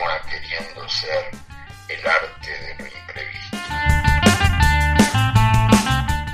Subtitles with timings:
[0.00, 1.30] continúa queriendo ser
[1.88, 3.56] el arte de lo imprevisto.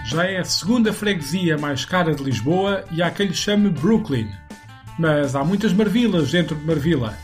[0.07, 4.31] Já é a segunda freguesia mais cara de Lisboa e há quem lhe chame Brooklyn.
[4.99, 7.19] Mas há muitas marvilas dentro de Marvila.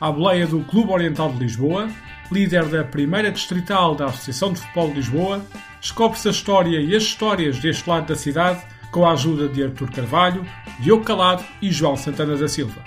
[0.00, 1.88] À boleia do Clube Oriental de Lisboa,
[2.30, 5.46] líder da primeira distrital da Associação de Futebol de Lisboa,
[5.80, 9.90] descobre-se a história e as histórias deste lado da cidade com a ajuda de Artur
[9.92, 10.44] Carvalho,
[10.80, 12.82] Diogo Calado e João Santana da Silva.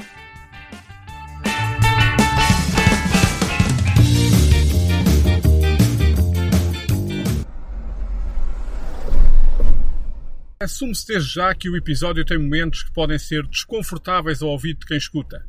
[10.65, 14.87] Assume-se desde já que o episódio tem momentos que podem ser desconfortáveis ao ouvido de
[14.87, 15.47] quem escuta.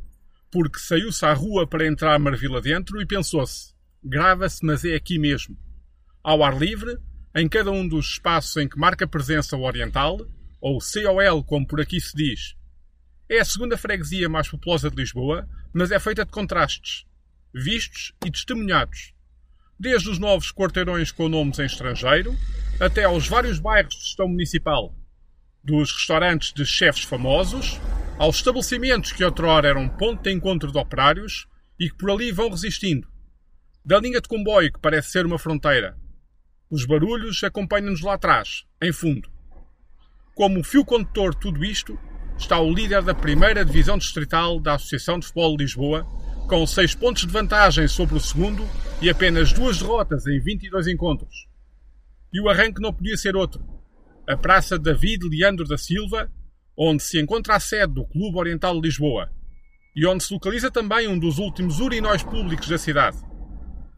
[0.52, 3.73] Porque saiu-se à rua para entrar Marvila dentro e pensou-se:
[4.05, 5.57] grava-se, mas é aqui mesmo.
[6.23, 6.98] Ao ar livre,
[7.34, 10.19] em cada um dos espaços em que marca presença o Oriental,
[10.60, 12.55] ou COL, como por aqui se diz.
[13.27, 17.07] É a segunda freguesia mais populosa de Lisboa, mas é feita de contrastes,
[17.55, 19.15] vistos e testemunhados.
[19.80, 22.37] Desde os novos quarteirões com nomes em estrangeiro,
[22.79, 24.95] até aos vários bairros de gestão municipal,
[25.66, 27.80] dos restaurantes de chefes famosos,
[28.16, 32.48] aos estabelecimentos que outrora eram ponto de encontro de operários e que por ali vão
[32.48, 33.09] resistindo,
[33.84, 35.98] da linha de comboio que parece ser uma fronteira.
[36.70, 39.28] Os barulhos acompanham-nos lá atrás, em fundo.
[40.37, 41.98] Como fio condutor de tudo isto
[42.38, 46.04] está o líder da primeira divisão distrital da Associação de Futebol de Lisboa,
[46.48, 48.64] com seis pontos de vantagem sobre o segundo
[49.02, 51.48] e apenas duas derrotas em 22 encontros.
[52.32, 53.76] E o arranque não podia ser outro
[54.29, 56.30] a Praça David Leandro da Silva,
[56.77, 59.30] onde se encontra a sede do Clube Oriental de Lisboa
[59.95, 63.16] e onde se localiza também um dos últimos urinóis públicos da cidade.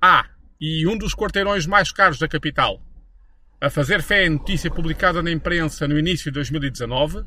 [0.01, 0.29] Ah,
[0.61, 2.81] e um dos quarteirões mais caros da capital.
[3.61, 7.25] A fazer fé em notícia publicada na imprensa no início de 2019,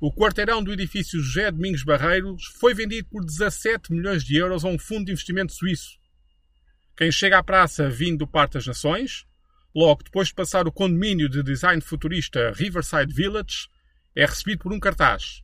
[0.00, 4.68] o quarteirão do edifício José Domingos Barreiros foi vendido por 17 milhões de euros a
[4.68, 5.98] um fundo de investimento suíço.
[6.96, 9.26] Quem chega à praça vindo do Parque das Nações
[9.74, 13.68] Logo depois de passar o condomínio de design futurista Riverside Village,
[14.14, 15.42] é recebido por um cartaz.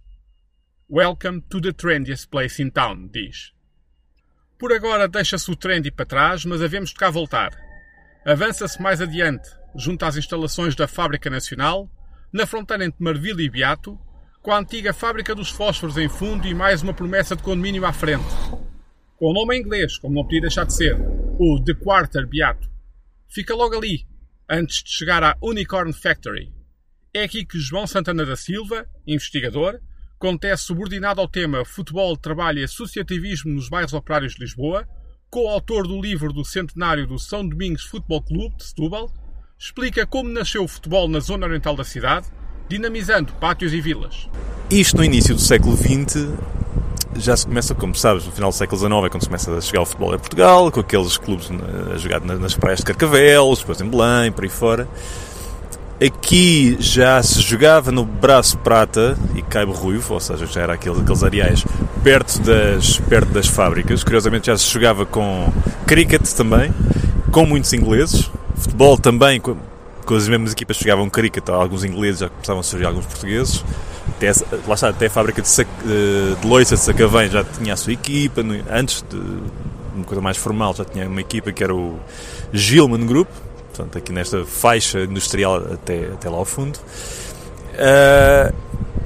[0.90, 3.54] Welcome to the trendiest place in town, diz.
[4.58, 7.50] Por agora deixa-se o trendy para trás, mas havemos de cá voltar.
[8.26, 11.90] Avança-se mais adiante, junto às instalações da Fábrica Nacional,
[12.30, 13.98] na fronteira entre Marvila e Beato,
[14.42, 17.94] com a antiga Fábrica dos Fósforos em fundo e mais uma promessa de condomínio à
[17.94, 18.28] frente.
[19.16, 20.98] Com o nome em inglês, como não podia deixar de ser,
[21.38, 22.68] o The Quarter Beato.
[23.28, 24.06] Fica logo ali,
[24.48, 26.52] antes de chegar à Unicorn Factory.
[27.12, 29.78] É aqui que João Santana da Silva, investigador,
[30.16, 34.86] acontece subordinado ao tema Futebol, Trabalho e Associativismo nos Bairros Operários de Lisboa,
[35.30, 39.12] co-autor do livro do centenário do São Domingos Futebol Clube de Setúbal,
[39.58, 42.28] explica como nasceu o futebol na zona oriental da cidade,
[42.68, 44.28] dinamizando pátios e vilas.
[44.70, 46.57] Isto no início do século XX
[47.18, 49.60] já se começa, como sabes, no final do século XIX é quando se começa a
[49.60, 51.50] chegar o futebol em Portugal, com aqueles clubes
[51.94, 54.88] a jogar nas praias de Carcavelos, depois em Belém, por aí fora.
[56.00, 61.00] Aqui já se jogava no Braço Prata e Caibo Ruivo, ou seja, já era aqueles,
[61.00, 61.64] aqueles areais
[62.04, 64.04] perto das, perto das fábricas.
[64.04, 65.52] Curiosamente já se jogava com
[65.86, 66.72] cricket também,
[67.32, 68.30] com muitos ingleses.
[68.54, 69.56] Futebol também, com,
[70.06, 73.64] com as mesmas equipas jogavam cricket, alguns ingleses já começavam a surgir alguns portugueses.
[74.18, 74.32] Até,
[74.66, 77.92] lá está, até a fábrica de, sac, de loiça de Sacavém já tinha a sua
[77.92, 79.16] equipa, antes de
[79.94, 81.98] uma coisa mais formal já tinha uma equipa que era o
[82.52, 83.28] Gilman Group,
[83.72, 86.78] portanto aqui nesta faixa industrial até, até lá ao fundo.
[87.74, 88.52] Uh,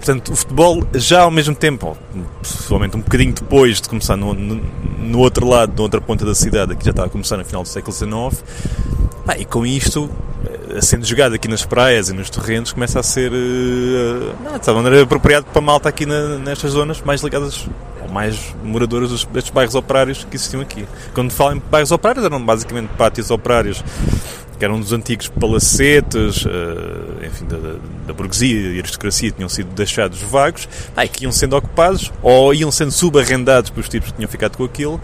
[0.04, 1.96] portanto, o futebol já ao mesmo tempo,
[2.42, 4.60] possivelmente um bocadinho depois de começar no, no,
[4.98, 7.62] no outro lado, na outra ponta da cidade, que já estava a começar no final
[7.62, 8.44] do século XIX,
[9.28, 10.10] ah, e com isto
[10.80, 15.46] sendo jogado aqui nas praias e nos terrenos, começa a ser, uh, de maneira, apropriado
[15.52, 17.66] para malta aqui na, nestas zonas mais ligadas
[18.00, 20.86] ou mais moradores dos, destes bairros operários que existiam aqui.
[21.14, 23.84] Quando falam em bairros operários, eram basicamente pátios operários
[24.58, 27.56] que eram dos antigos palacetes, uh, enfim, da,
[28.06, 32.54] da, burguesia e aristocracia tinham sido deixados vagos, ah, e que iam sendo ocupados ou
[32.54, 35.00] iam sendo subarrendados pelos tipos que tinham ficado com aquilo.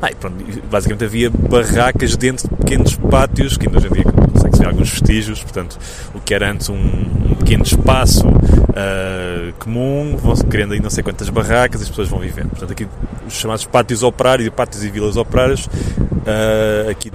[0.00, 0.36] Ah, e pronto,
[0.68, 5.42] basicamente havia barracas dentro de pequenos pátios que ainda hoje em dia consegue-se alguns vestígios,
[5.42, 5.78] portanto,
[6.12, 11.04] o que era antes um, um pequeno espaço uh, comum, vão criando aí não sei
[11.04, 12.48] quantas barracas e as pessoas vão vivendo.
[12.50, 12.88] Portanto, aqui
[13.26, 17.12] os chamados pátios operários, pátios e vilas operárias, uh, aqui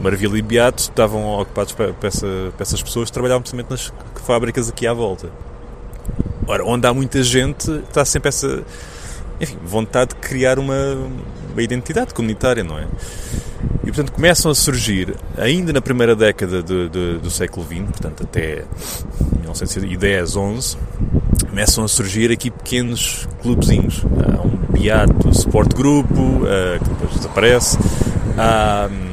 [0.00, 2.26] Maravilha e Beato estavam ocupados para, para, essa,
[2.56, 3.92] para essas pessoas que trabalhavam precisamente nas
[4.24, 5.30] fábricas aqui à volta.
[6.46, 8.64] Ora, onde há muita gente, está sempre essa
[9.40, 10.74] enfim, vontade de criar uma,
[11.52, 12.86] uma identidade comunitária, não é?
[13.82, 18.22] E portanto começam a surgir, ainda na primeira década de, de, do século XX, portanto
[18.22, 18.64] até
[19.40, 20.76] 1910, 11,
[21.48, 24.04] começam a surgir aqui pequenos clubezinhos.
[24.04, 27.78] Há um Beato Sport Grupo, uh, que depois desaparece.
[28.36, 29.09] Há, hum,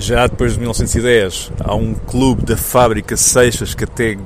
[0.00, 4.16] já depois de 1910, há um clube da fábrica Seixas que até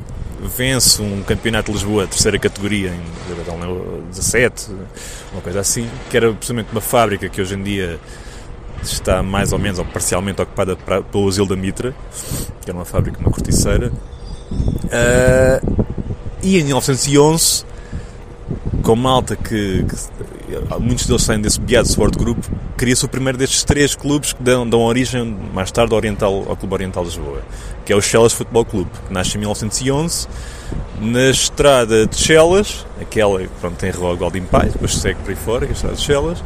[0.41, 4.71] vence um campeonato de Lisboa, terceira categoria, em 17,
[5.33, 7.99] uma coisa assim, que era precisamente uma fábrica que hoje em dia
[8.83, 11.95] está mais ou menos ou parcialmente ocupada pelo Asilo da Mitra,
[12.63, 13.91] que era uma fábrica, uma corticeira.
[14.85, 15.85] Uh,
[16.43, 17.65] e em 1911,
[18.83, 19.97] com malta que, que
[20.81, 22.45] muitos deles saem desse Beato Sport Group,
[22.77, 26.57] cria-se o primeiro destes três clubes que dão, dão origem mais tarde ao, Oriental, ao
[26.57, 27.43] Clube Oriental de Lisboa,
[27.85, 30.29] que é o Chelas Futebol Clube, que nasce em 1911
[31.01, 35.67] na estrada de Chelas, aquela que tem Rua Goldim Pai, depois segue por aí fora,
[35.67, 36.43] é a estrada de Chelas,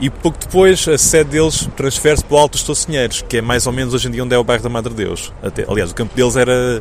[0.00, 3.66] e pouco depois a sede deles transfere-se para o Alto dos Tocinheiros, que é mais
[3.66, 5.32] ou menos hoje em dia onde é o bairro da Madre Deus.
[5.42, 6.80] Até, aliás, o campo deles era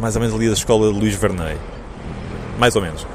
[0.00, 1.56] mais ou menos ali da escola de Luís Vernei.
[2.58, 3.06] Mais ou menos.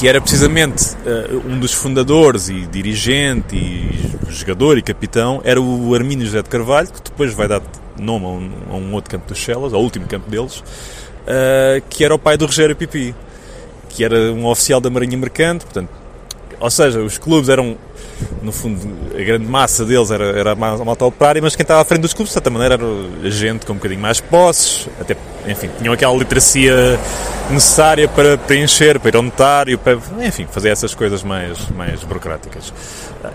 [0.00, 5.94] Que era precisamente uh, um dos fundadores e dirigente e jogador e capitão, era o
[5.94, 7.60] Armínio José de Carvalho, que depois vai dar
[7.98, 12.02] nome a um, a um outro campo dos Chelas, ao último campo deles, uh, que
[12.02, 13.14] era o pai do Rogério Pipi,
[13.90, 15.90] que era um oficial da Marinha Mercante, portanto,
[16.58, 17.76] ou seja, os clubes eram
[18.40, 18.80] no fundo,
[19.14, 22.14] a grande massa deles era, era a malta operária, mas quem estava à frente dos
[22.14, 25.14] clubes, de certa maneira, era gente com um bocadinho mais posses, até,
[25.46, 26.74] enfim, tinham aquela literacia
[27.50, 32.72] necessária para preencher, para ir ao notário, para, enfim, fazer essas coisas mais, mais burocráticas.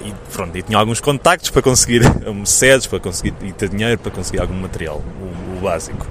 [0.03, 2.01] E, pronto, e tinham alguns contactos para conseguir
[2.45, 6.07] sedes, para conseguir e ter dinheiro para conseguir algum material, o, o básico.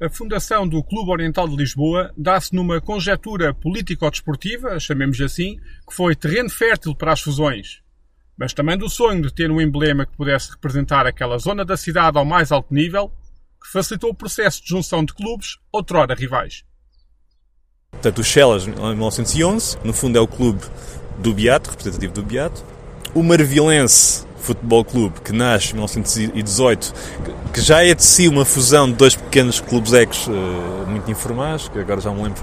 [0.00, 5.56] A fundação do Clube Oriental de Lisboa dá-se numa conjetura político-desportiva, chamemos assim,
[5.88, 7.84] que foi terreno fértil para as fusões
[8.36, 12.18] mas também do sonho de ter um emblema que pudesse representar aquela zona da cidade
[12.18, 13.12] ao mais alto nível,
[13.64, 16.62] que facilitou o processo de junção de clubes, outrora rivais.
[17.90, 20.62] Portanto, o Chelas, em 1911, no fundo é o clube
[21.18, 22.62] do Beato, representativo do Beato.
[23.14, 26.92] O Marvilense Futebol Clube, que nasce em 1918,
[27.54, 30.30] que já é de si uma fusão de dois pequenos clubes ecos uh,
[30.86, 32.42] muito informais, que agora já me lembro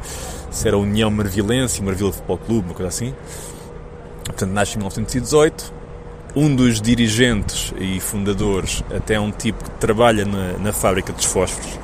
[0.50, 3.13] se era União Marvilense e Marvila Futebol Clube, uma coisa assim.
[4.25, 5.81] Portanto, nasce em 1918
[6.36, 11.78] um dos dirigentes e fundadores, até um tipo que trabalha na, na fábrica dos fósforos,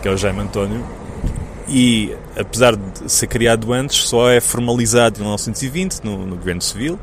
[0.00, 0.84] que é o Jaime António,
[1.68, 6.98] e apesar de ser criado antes, só é formalizado em 1920 no, no governo civil,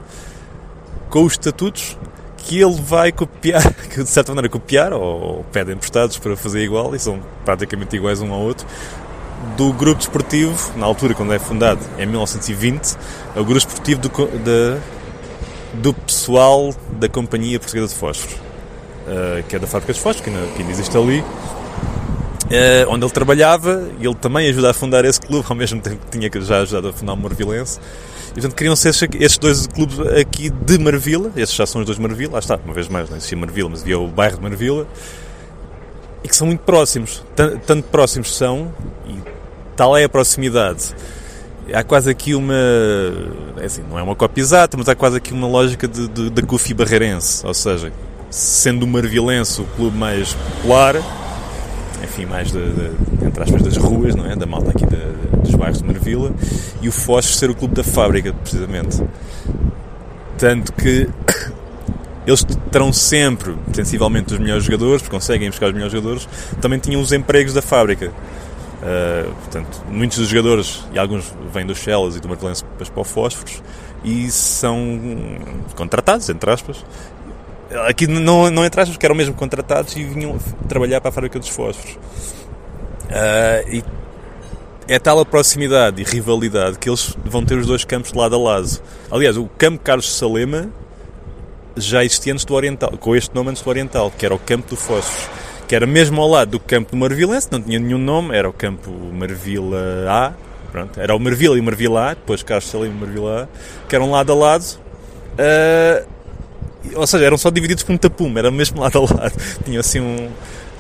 [1.09, 1.97] com os estatutos
[2.37, 6.63] que ele vai copiar, que de certa maneira copiar, ou, ou pede emprestados para fazer
[6.63, 8.65] igual, e são praticamente iguais um ao outro,
[9.55, 12.97] do grupo desportivo, na altura quando é fundado, em 1920,
[13.35, 14.81] é o grupo desportivo do, da,
[15.73, 20.61] do pessoal da Companhia Portuguesa de Fósforos, uh, que é da fábrica de fósforos, que
[20.61, 25.45] ainda, existe ali, uh, onde ele trabalhava e ele também ajuda a fundar esse clube,
[25.49, 27.79] ao mesmo tempo que tinha já ajudado a fundar o Marvilense.
[28.31, 31.97] E portanto queriam ser estes dois clubes aqui de Marvila, esses já são os dois
[31.97, 34.87] Marvila, lá está, uma vez mais, não existia Marvila, mas havia o bairro de Marvila,
[36.23, 38.71] e que são muito próximos, tanto próximos são,
[39.07, 39.15] e
[39.75, 40.93] tal é a proximidade
[41.73, 42.53] há quase aqui uma.
[43.57, 46.29] É assim, não é uma cópia exata, mas há quase aqui uma lógica de, de,
[46.29, 47.45] de Goofy barreirense.
[47.45, 47.91] Ou seja,
[48.29, 50.95] sendo o Marvilense o clube mais popular,
[52.03, 54.35] enfim, mais de, de, entre aspas, das ruas, não é?
[54.35, 56.33] Da malta aqui de, dos bairros de Marvila,
[56.81, 59.01] e o Foz ser o clube da fábrica, precisamente.
[60.37, 61.09] Tanto que
[62.25, 66.27] eles terão sempre, sensivelmente, os melhores jogadores, porque conseguem buscar os melhores jogadores,
[66.61, 68.11] também tinham os empregos da fábrica.
[68.87, 73.03] Uh, portanto, muitos dos jogadores, e alguns vêm dos Shellas e do Martelense para o
[73.03, 73.61] Fósforos,
[74.01, 74.79] e são
[75.75, 76.85] contratados, entre aspas.
[77.85, 80.37] Aqui não, não entre aspas, porque eram mesmo contratados e vinham
[80.69, 81.95] trabalhar para a fábrica dos Fósforos.
[81.95, 83.83] Uh, e
[84.87, 88.35] é tal a proximidade e rivalidade que eles vão ter os dois campos de lado
[88.35, 88.69] a lado.
[89.11, 90.69] Aliás, o campo Carlos Salema
[91.75, 94.69] já existia antes do Oriental, com este nome antes do Oriental, que era o campo
[94.69, 95.29] do Fósforos
[95.67, 98.53] que era mesmo ao lado do campo do Marvilense, não tinha nenhum nome, era o
[98.53, 100.33] campo Marvila A,
[100.71, 103.95] pronto, era o Marvila e o Marvila A, depois Carlos Salim e Marvila A, que
[103.95, 106.07] eram lado a lado, uh,
[106.95, 109.33] ou seja, eram só divididos por um tapume, era mesmo lado a lado,
[109.65, 110.29] tinha assim um,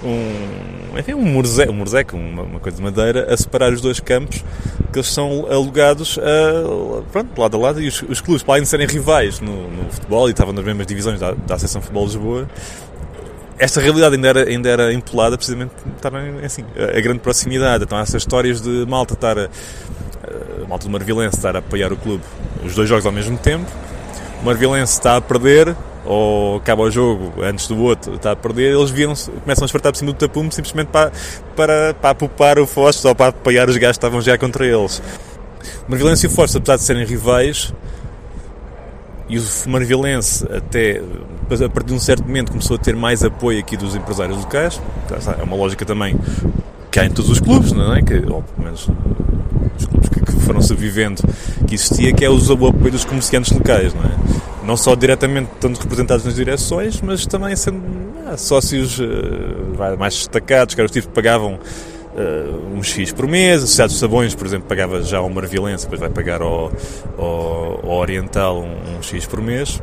[0.05, 3.99] um, enfim, um morzeco, um morzeco uma, uma, coisa de madeira, a separar os dois
[3.99, 4.41] campos,
[4.93, 8.63] que eles são alugados a, pronto, lado a lado, e os, os clubes, para além
[8.63, 12.05] de serem rivais no, no futebol, e estavam nas mesmas divisões da, da Associação Futebol
[12.05, 12.47] Lisboa,
[13.59, 15.71] esta realidade ainda era, ainda era empolada precisamente
[16.01, 17.83] também assim, a, grande proximidade.
[17.83, 19.49] Então, essas histórias de malta estar a,
[20.63, 22.23] a malta do Marvilense estar a apoiar o clube,
[22.63, 23.65] os dois jogos ao mesmo tempo.
[24.41, 28.73] O Marvilense está a perder, ou acaba o jogo antes do outro está a perder,
[28.73, 31.11] eles viram começam a esfartar por cima do tapume simplesmente para,
[31.55, 35.01] para, para apupar o Foz ou para apoiar os gajos que estavam já contra eles.
[35.87, 37.73] O Marvilense e o Força, apesar de serem rivais,
[39.29, 41.01] e o Marvilense até
[41.49, 44.81] a partir de um certo momento começou a ter mais apoio aqui dos empresários locais,
[45.39, 46.17] é uma lógica também
[46.91, 48.01] que há em todos os clubes, não é?
[48.01, 48.89] Que, ou pelo menos
[49.77, 51.21] os clubes que, foram sobrevivendo,
[51.67, 54.11] que existia, que é o apoio dos comerciantes locais, não é?
[54.65, 57.81] Não só diretamente tanto representados nas direções, mas também sendo
[58.25, 61.59] ah, sócios uh, mais destacados, que eram os tipos que pagavam
[62.17, 65.85] uh, um X por mês, a Sociedade dos Sabões, por exemplo, pagava já ao Marvilense,
[65.85, 66.71] depois vai pagar ao,
[67.17, 69.81] ao, ao Oriental um, X por mês.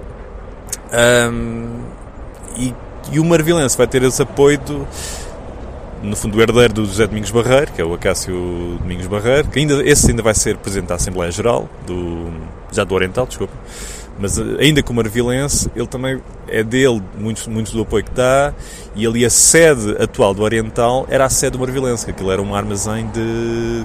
[0.93, 1.85] Um,
[2.57, 2.75] e,
[3.12, 4.87] e o Marvilense vai ter esse apoio do,
[6.03, 9.59] no fundo, o herdeiro do José Domingos Barreiro, que é o Acácio Domingos Barreiro, que
[9.59, 12.31] ainda, esse ainda vai ser presidente da Assembleia Geral, do,
[12.71, 13.55] já do Oriental, desculpa,
[14.18, 18.52] mas eh, ainda como Marvilense, ele também é dele muitos, muitos do apoio que dá,
[18.94, 22.40] e ali a sede atual do Oriental era a sede do Marvilense, que aquilo era
[22.40, 23.85] um armazém de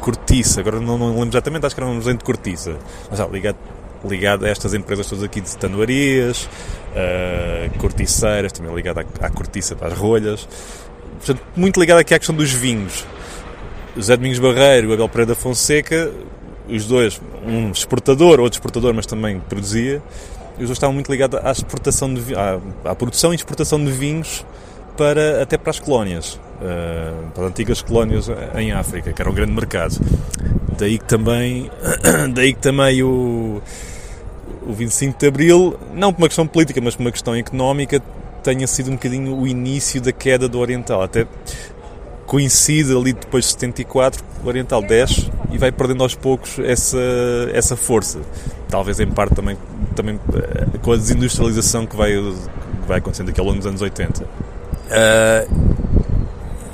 [0.00, 2.76] cortiça, agora não, não lembro exatamente, acho que era um armazém de cortiça,
[3.08, 3.56] mas já, ligado,
[4.04, 6.48] ligado a estas empresas todas aqui de tanuarias,
[6.92, 10.46] uh, corticeiras, também ligado à, à cortiça as rolhas,
[11.18, 13.06] portanto, muito ligado aqui à questão dos vinhos.
[13.96, 16.10] José Domingos Barreiro e Abel Pereira Fonseca,
[16.68, 20.02] os dois, um exportador, outro exportador, mas também produzia,
[20.52, 24.44] os dois estavam muito ligados à exportação de, à, à produção e exportação de vinhos
[24.96, 29.34] para, até para as colónias, uh, para as antigas colónias em África, que era um
[29.34, 29.96] grande mercado.
[30.78, 31.70] Daí que também,
[32.32, 33.60] daí que também o,
[34.66, 38.00] o 25 de Abril, não por uma questão política, mas por uma questão económica,
[38.42, 41.02] tenha sido um bocadinho o início da queda do Oriental.
[41.02, 41.26] Até
[42.26, 46.98] coincide ali depois de 74, o Oriental desce e vai perdendo aos poucos essa,
[47.52, 48.20] essa força.
[48.68, 49.56] Talvez em parte também,
[49.94, 53.80] também eh, com a desindustrialização que vai, que vai acontecendo aqui ao longo dos anos
[53.80, 54.22] 80.
[54.22, 54.26] Uh,
[54.90, 55.48] eh,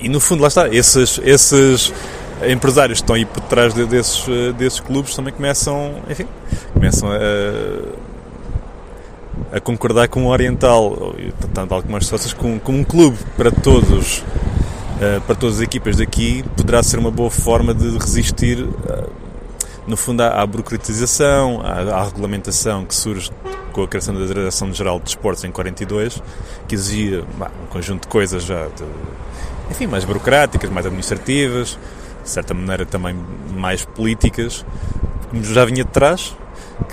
[0.01, 1.93] e no fundo, lá está, esses, esses
[2.49, 6.27] empresários que estão aí por trás de, desses, eh, desses clubes também começam, enfim,
[6.73, 8.11] começam a
[9.53, 11.15] a concordar com o Oriental,
[11.53, 14.25] tal como as sócias, com, com um clube para todos,
[15.27, 19.11] para todas as equipas daqui, poderá ser uma boa forma de resistir, uh,
[19.87, 23.31] no fundo, à, à burocratização, à, à, regulamentação que surge
[23.73, 26.23] com a criação da Direção-Geral de Esportes em 42,
[26.69, 28.85] que exigia bah, um conjunto de coisas já, de,
[29.71, 31.79] enfim, mais burocráticas, mais administrativas,
[32.23, 33.17] de certa maneira também
[33.55, 34.67] mais políticas,
[35.31, 36.37] como já vinha de trás,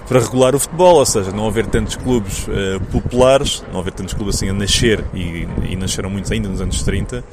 [0.07, 4.13] para regular o futebol, ou seja, não haver tantos clubes uh, populares, não haver tantos
[4.13, 7.23] clubes assim a nascer, e, e nasceram muitos ainda nos anos 30,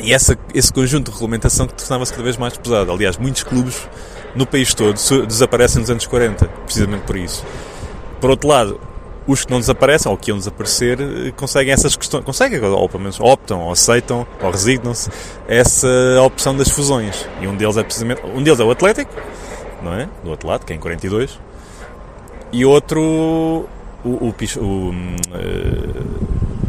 [0.00, 2.90] e essa, esse conjunto de regulamentação que tornava-se cada vez mais pesado.
[2.90, 3.88] Aliás, muitos clubes
[4.34, 4.94] no país todo
[5.26, 7.44] desaparecem nos anos 40, precisamente por isso.
[8.20, 8.80] Por outro lado,
[9.26, 13.02] os que não desaparecem, ou que iam desaparecer, eh, conseguem essas questões, conseguem, ou pelo
[13.02, 15.10] menos optam, ou aceitam, ou resignam-se,
[15.46, 15.88] essa
[16.24, 17.28] opção das fusões.
[17.40, 19.12] E um deles é precisamente, um deles é o Atlético,
[19.82, 20.08] não é?
[20.24, 21.38] Do outro lado, que é em 42.
[22.52, 23.68] E outro, o,
[24.04, 24.94] o, o, uh,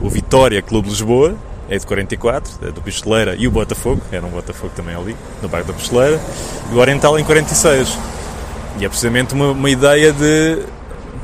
[0.02, 1.36] o Vitória Clube de Lisboa,
[1.74, 5.50] é de 44, é do Pistoleira e o Botafogo, era um Botafogo também ali, no
[5.50, 6.22] bairro da Pistoleira,
[6.72, 7.98] e o Oriental em 46.
[8.80, 10.60] E é precisamente uma, uma ideia de,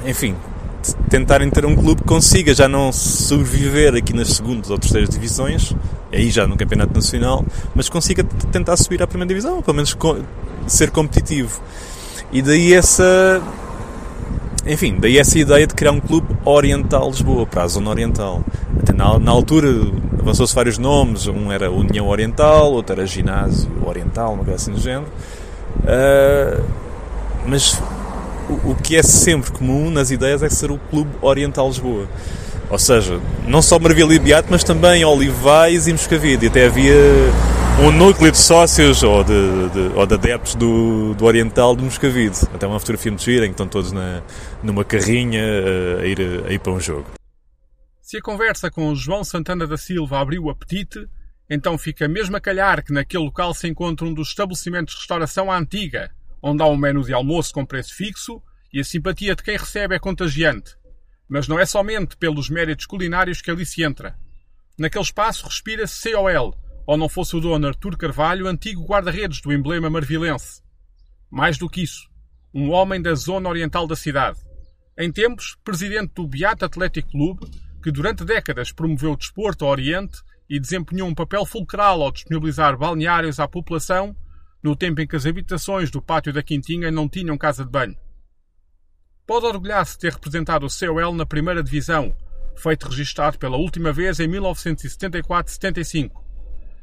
[0.06, 0.36] enfim,
[0.82, 5.10] de tentarem ter um clube que consiga já não sobreviver aqui nas segundas ou terceiras
[5.10, 5.72] divisões,
[6.12, 9.96] aí já no Campeonato Nacional, mas consiga tentar subir à primeira divisão, ou pelo menos
[10.66, 11.62] ser competitivo.
[12.32, 13.42] E daí essa.
[14.70, 18.44] Enfim, daí essa ideia de criar um clube oriental Lisboa, para a zona oriental.
[18.80, 19.68] Até na, na altura
[20.20, 24.80] avançou-se vários nomes, um era União Oriental, outro era Ginásio Oriental, uma coisa assim do
[24.80, 25.08] género.
[25.80, 26.64] Uh,
[27.48, 27.82] mas
[28.48, 32.08] o, o que é sempre comum nas ideias é ser o Clube Oriental Lisboa.
[32.70, 36.46] Ou seja, não só Maravilha e Beato, mas também Olivais e Moscavide.
[36.46, 36.94] E até havia
[37.82, 42.38] um núcleo de sócios ou de, de, ou de adeptos do, do Oriental de Moscavide.
[42.54, 44.22] Até uma fotografia muito gira em que estão todos na,
[44.62, 45.42] numa carrinha
[46.02, 47.06] a ir, a ir para um jogo.
[48.02, 51.08] Se a conversa com João Santana da Silva abriu o apetite,
[51.50, 55.52] então fica mesmo a calhar que naquele local se encontra um dos estabelecimentos de restauração
[55.52, 56.12] à antiga,
[56.42, 59.96] onde há um menu de almoço com preço fixo e a simpatia de quem recebe
[59.96, 60.79] é contagiante.
[61.30, 64.18] Mas não é somente pelos méritos culinários que ali se entra.
[64.78, 66.58] Naquele espaço respira-se COL,
[66.88, 70.62] ou não fosse o dono Artur Carvalho, antigo guarda-redes do emblema marvilense.
[71.30, 72.10] Mais do que isso,
[72.54, 74.40] um homem da zona oriental da cidade.
[74.98, 77.48] Em tempos, presidente do Beato Atlético Clube,
[77.84, 80.20] que durante décadas promoveu o desporto ao Oriente
[80.50, 84.16] e desempenhou um papel fulcral ao disponibilizar balneários à população,
[84.64, 87.96] no tempo em que as habitações do pátio da Quintinha não tinham casa de banho.
[89.30, 92.16] Pode orgulhar-se de ter representado o COL na primeira divisão,
[92.56, 96.10] feito registado pela última vez em 1974-75.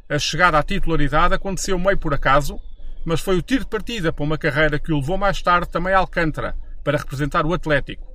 [0.09, 2.61] A chegada à titularidade aconteceu meio por acaso,
[3.05, 5.93] mas foi o tiro de partida para uma carreira que o levou mais tarde também
[5.93, 8.07] a Alcântara, para representar o Atlético.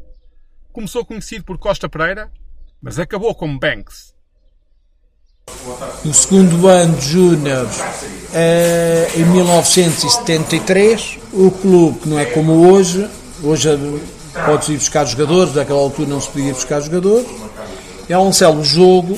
[0.71, 2.31] Começou conhecido por Costa Pereira,
[2.81, 4.15] mas acabou como Banks.
[6.05, 7.67] No segundo ano de Júnior,
[8.33, 13.09] eh, em 1973, o clube, que não é como hoje,
[13.43, 13.67] hoje
[14.33, 17.27] pode ir buscar jogadores, naquela altura não se podia buscar jogadores,
[18.09, 19.17] é um célebre jogo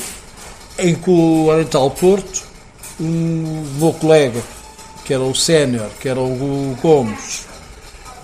[0.78, 2.44] em que o Oriental Porto,
[3.00, 4.42] um meu colega,
[5.04, 7.46] que era o sénior, que era o Gomes,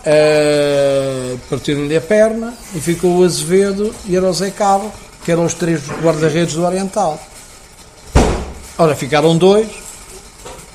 [0.05, 4.91] uh, partiram-lhe a perna e ficou o Azevedo e era o Zé Cabo,
[5.23, 7.19] que eram os três guarda-redes do Oriental.
[8.77, 9.67] Ora, ficaram dois,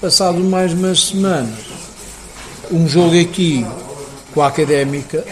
[0.00, 1.58] passado mais umas semanas,
[2.70, 3.66] um jogo aqui
[4.32, 5.24] com a Académica,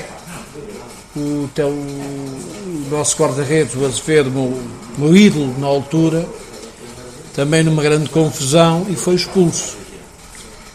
[1.17, 4.59] o, teu, o nosso guarda-redes, o Azevedo, meu,
[4.97, 6.27] meu ídolo na altura,
[7.35, 9.77] também numa grande confusão e foi expulso.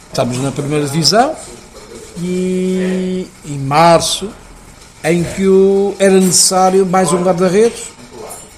[0.09, 1.35] Estamos na primeira divisão
[2.19, 4.29] e em março,
[5.03, 7.83] em que o, era necessário mais um guarda-redes,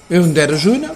[0.10, 0.96] eu ainda era júnior,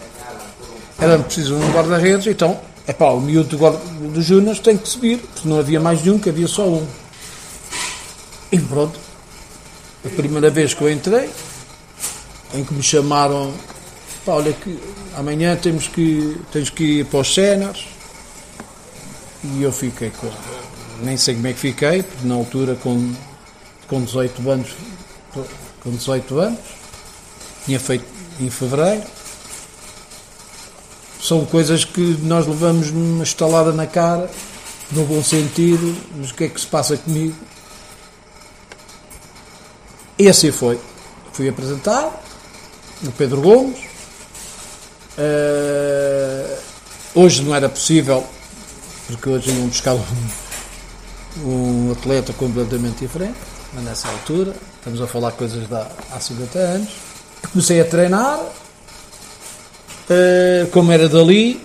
[0.99, 5.17] era preciso um guarda-redes, então, é pá, o miúdo do, do Júnior tem que subir,
[5.19, 6.85] porque não havia mais nenhum, que havia só um.
[8.51, 8.99] E pronto,
[10.05, 11.29] a primeira vez que eu entrei,
[12.53, 13.53] em que me chamaram,
[14.25, 14.77] pá, olha que
[15.15, 17.85] amanhã temos que, tens que ir para os cenas,
[19.43, 20.29] e eu fiquei com,
[21.01, 23.13] nem sei como é que fiquei, porque na altura com,
[23.87, 24.69] com 18 anos,
[25.81, 26.59] com 18 anos,
[27.65, 28.05] tinha feito
[28.39, 29.03] em fevereiro,
[31.21, 34.29] são coisas que nós levamos uma estalada na cara,
[34.91, 37.35] no bom sentido, mas o que é que se passa comigo?
[40.23, 40.79] E assim foi.
[41.33, 42.13] Fui apresentado,
[43.05, 43.77] o Pedro Gomes.
[45.17, 46.57] Uh,
[47.13, 48.25] hoje não era possível,
[49.05, 50.05] porque hoje iam buscar um,
[51.45, 53.35] um atleta completamente diferente,
[53.73, 56.89] mas nessa altura, estamos a falar coisas de há 50 anos.
[57.51, 58.53] Comecei a treinar, uh,
[60.71, 61.61] como era dali,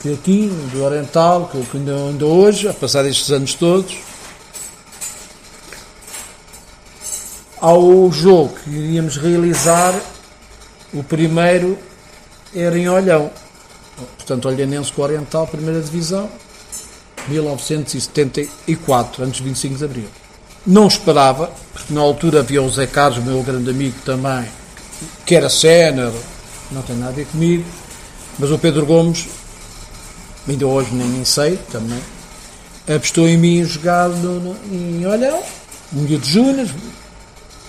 [0.00, 3.96] de aqui, do Oriental, que ainda, ainda hoje, a passar estes anos todos,
[7.66, 9.92] ao jogo que iríamos realizar,
[10.94, 11.76] o primeiro
[12.54, 13.28] era em Olhão.
[14.16, 16.30] Portanto, Olhanense com Oriental, primeira divisão,
[17.26, 20.06] 1974, antes de 25 de Abril.
[20.64, 24.44] Não esperava, porque na altura havia o Zé Carlos, meu grande amigo também,
[25.24, 26.12] que era sénior,
[26.70, 27.64] não tem nada a ver comigo,
[28.38, 29.26] mas o Pedro Gomes,
[30.48, 31.98] ainda hoje nem, sei também,
[32.82, 35.42] apostou em mim jogar no, no, em Olhão,
[35.92, 36.68] um dia de Júnior,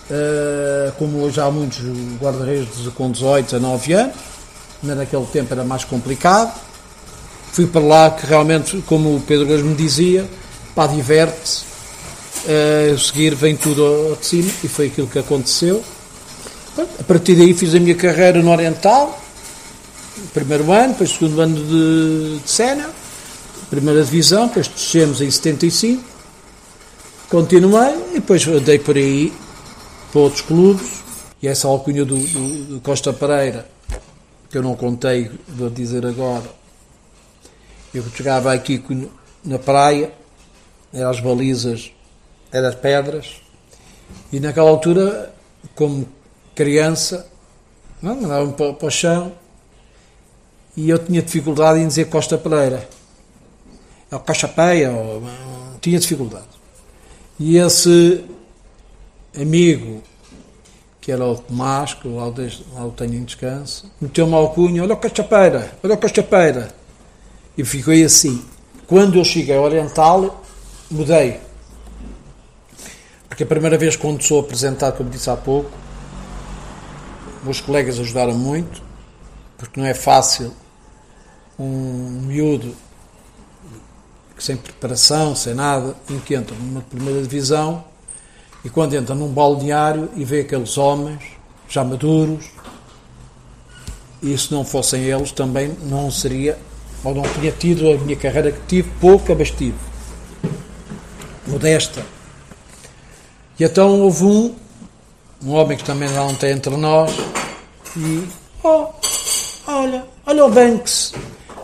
[0.09, 1.79] uh, como há muitos
[2.19, 4.15] guarda-redes com 18, 19 anos,
[4.83, 6.53] naquele tempo era mais complicado,
[7.51, 10.27] fui para lá que realmente, como o Pedro Gomes me dizia,
[10.75, 11.63] pá, diverte-se,
[12.45, 15.83] uh, seguir vem tudo ao de cima, e foi aquilo que aconteceu.
[16.77, 19.19] A partir daí fiz a minha carreira no Oriental,
[20.33, 22.89] primeiro ano, depois segundo ano de, de Sena,
[23.69, 26.03] primeira divisão, depois descemos em 75,
[27.29, 29.33] continuei e depois andei por aí
[30.11, 31.03] para outros clubes,
[31.41, 33.67] e essa alcunha do, do, do Costa Pereira,
[34.49, 36.49] que eu não contei, vou dizer agora,
[37.93, 38.83] eu jogava aqui
[39.43, 40.11] na praia,
[40.93, 41.91] eram as balizas,
[42.51, 43.41] eram as pedras,
[44.31, 45.33] e naquela altura,
[45.75, 46.07] como
[46.55, 47.27] criança,
[48.01, 49.33] não, mandavam para, para o chão,
[50.75, 52.87] e eu tinha dificuldade em dizer Costa Pereira.
[54.11, 55.23] Ou Costa Peia, ou,
[55.81, 56.45] tinha dificuldade.
[57.39, 58.23] E esse
[59.41, 60.01] amigo,
[60.99, 62.25] que era o Tomás, que lá,
[62.73, 66.75] lá o tenho em descanso, meteu-me ao cunho, olha o Cachapeira, olha o Cachapeira.
[67.57, 68.43] E fiquei assim.
[68.85, 70.43] Quando eu cheguei ao Oriental,
[70.91, 71.39] mudei.
[73.27, 75.71] Porque a primeira vez quando sou apresentado, como disse há pouco,
[77.43, 78.81] meus colegas ajudaram muito,
[79.57, 80.53] porque não é fácil
[81.57, 82.75] um miúdo
[84.37, 87.83] sem preparação, sem nada, em que entra numa primeira divisão
[88.63, 91.19] e quando entra num balneário e vê aqueles homens
[91.67, 92.45] já maduros,
[94.21, 96.57] e se não fossem eles também não seria,
[97.03, 99.77] ou não tinha tido a minha carreira que tive, pouco, mas tive.
[101.45, 102.05] Modesta.
[103.59, 104.55] E então houve um,
[105.43, 107.11] um homem que também não tem entre nós,
[107.95, 108.27] e,
[108.63, 108.87] oh,
[109.67, 111.13] olha, olha o Banks,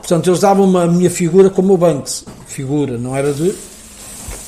[0.03, 2.25] Portanto, eles davam a minha figura como o Banks.
[2.45, 3.55] Figura, não era de.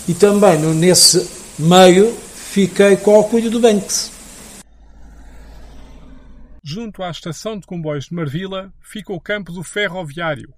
[0.06, 1.26] E também nesse
[1.58, 2.14] meio
[2.56, 4.14] fiquei com o alcunho do Banks.
[6.64, 10.54] junto à estação de comboios de Marvila, fica o campo do ferroviário.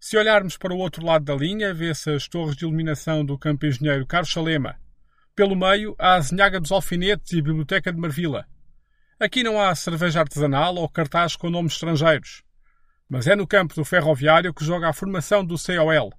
[0.00, 3.66] Se olharmos para o outro lado da linha, vê-se as torres de iluminação do campo
[3.66, 4.76] engenheiro Carlos Salema.
[5.36, 8.46] Pelo meio, há a Azinhaga dos Alfinetes e a Biblioteca de Marvila.
[9.20, 12.42] Aqui não há cerveja artesanal ou cartaz com nomes estrangeiros.
[13.06, 16.10] Mas é no campo do ferroviário que joga a formação do COL.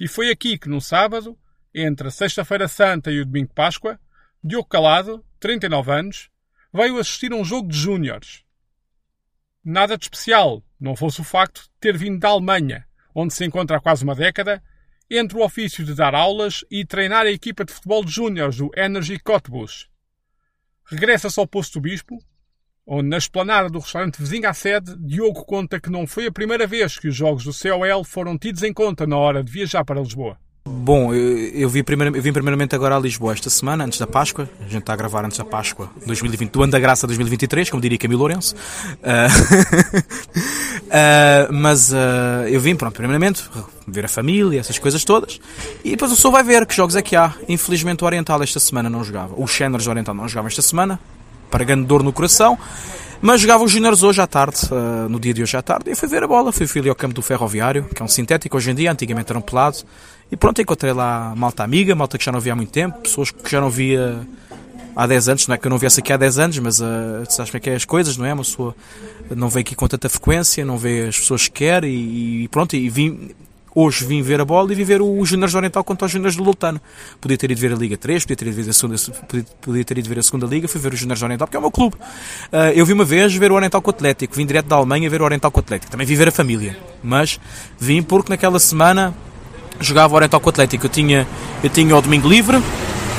[0.00, 1.36] E foi aqui que, no sábado,
[1.74, 3.98] entre a Sexta-feira Santa e o Domingo Páscoa,
[4.46, 6.28] Diogo Calado, 39 anos,
[6.70, 8.44] veio assistir a um jogo de júniores.
[9.64, 13.78] Nada de especial, não fosse o facto de ter vindo da Alemanha, onde se encontra
[13.78, 14.62] há quase uma década,
[15.10, 18.70] entre o ofício de dar aulas e treinar a equipa de futebol de júniores do
[18.76, 19.88] Energy Cottbus.
[20.84, 22.18] Regressa-se ao Poço do Bispo,
[22.86, 26.66] onde na esplanada do restaurante vizinho à sede, Diogo conta que não foi a primeira
[26.66, 30.02] vez que os jogos do COL foram tidos em conta na hora de viajar para
[30.02, 30.38] Lisboa.
[30.66, 34.06] Bom, eu, eu, vi primeiro, eu vim primeiramente agora a Lisboa esta semana, antes da
[34.06, 34.48] Páscoa.
[34.60, 37.82] A gente está a gravar antes da Páscoa 2020, do ano da graça 2023, como
[37.82, 38.54] diria Camilo Lourenço.
[38.54, 39.28] Uh,
[40.88, 43.44] uh, mas uh, eu vim, pronto, primeiramente,
[43.86, 45.38] ver a família, essas coisas todas.
[45.84, 47.34] E depois o senhor vai ver que jogos é que há.
[47.46, 49.34] Infelizmente o Oriental esta semana não jogava.
[49.36, 50.98] Os Shanders do Oriental não jogavam esta semana,
[51.50, 52.58] para grande dor no coração.
[53.20, 54.60] Mas jogava os Júniores hoje à tarde,
[55.08, 56.52] no dia de hoje à tarde, e fui ver a bola.
[56.52, 59.38] Fui, fui ao campo do Ferroviário, que é um sintético hoje em dia, antigamente era
[59.38, 59.78] um pelado.
[60.30, 63.30] E pronto, encontrei lá malta amiga, malta que já não via há muito tempo, pessoas
[63.30, 64.26] que já não via
[64.96, 67.24] há 10 anos, não é que eu não viesse aqui há 10 anos, mas uh,
[67.28, 68.32] sabes como é que é as coisas, não é?
[68.32, 68.74] Uma pessoa
[69.34, 72.74] não vem aqui com tanta frequência, não vê as pessoas que quer e, e pronto,
[72.74, 73.34] e vim,
[73.76, 76.44] Hoje vim ver a bola e vim ver o Júnior Oriental contra os Júniores do
[76.44, 76.80] Lutano.
[77.20, 78.96] Podia ter ido ver a Liga 3, podia ter ido ver a segunda,
[79.60, 81.62] podia, ter ido ver a segunda Liga, fui ver o Júnior Oriental, porque é o
[81.62, 81.96] meu clube.
[81.96, 85.10] Uh, eu vi uma vez ver o Oriental com o Atlético, vim direto da Alemanha
[85.10, 85.90] ver o Oriental com o Atlético.
[85.90, 87.40] Também vi ver a família, mas
[87.76, 89.12] vim porque naquela semana
[89.80, 90.86] jogava Oriental com o Atlético.
[90.86, 91.26] Eu tinha,
[91.62, 92.62] eu tinha o domingo livre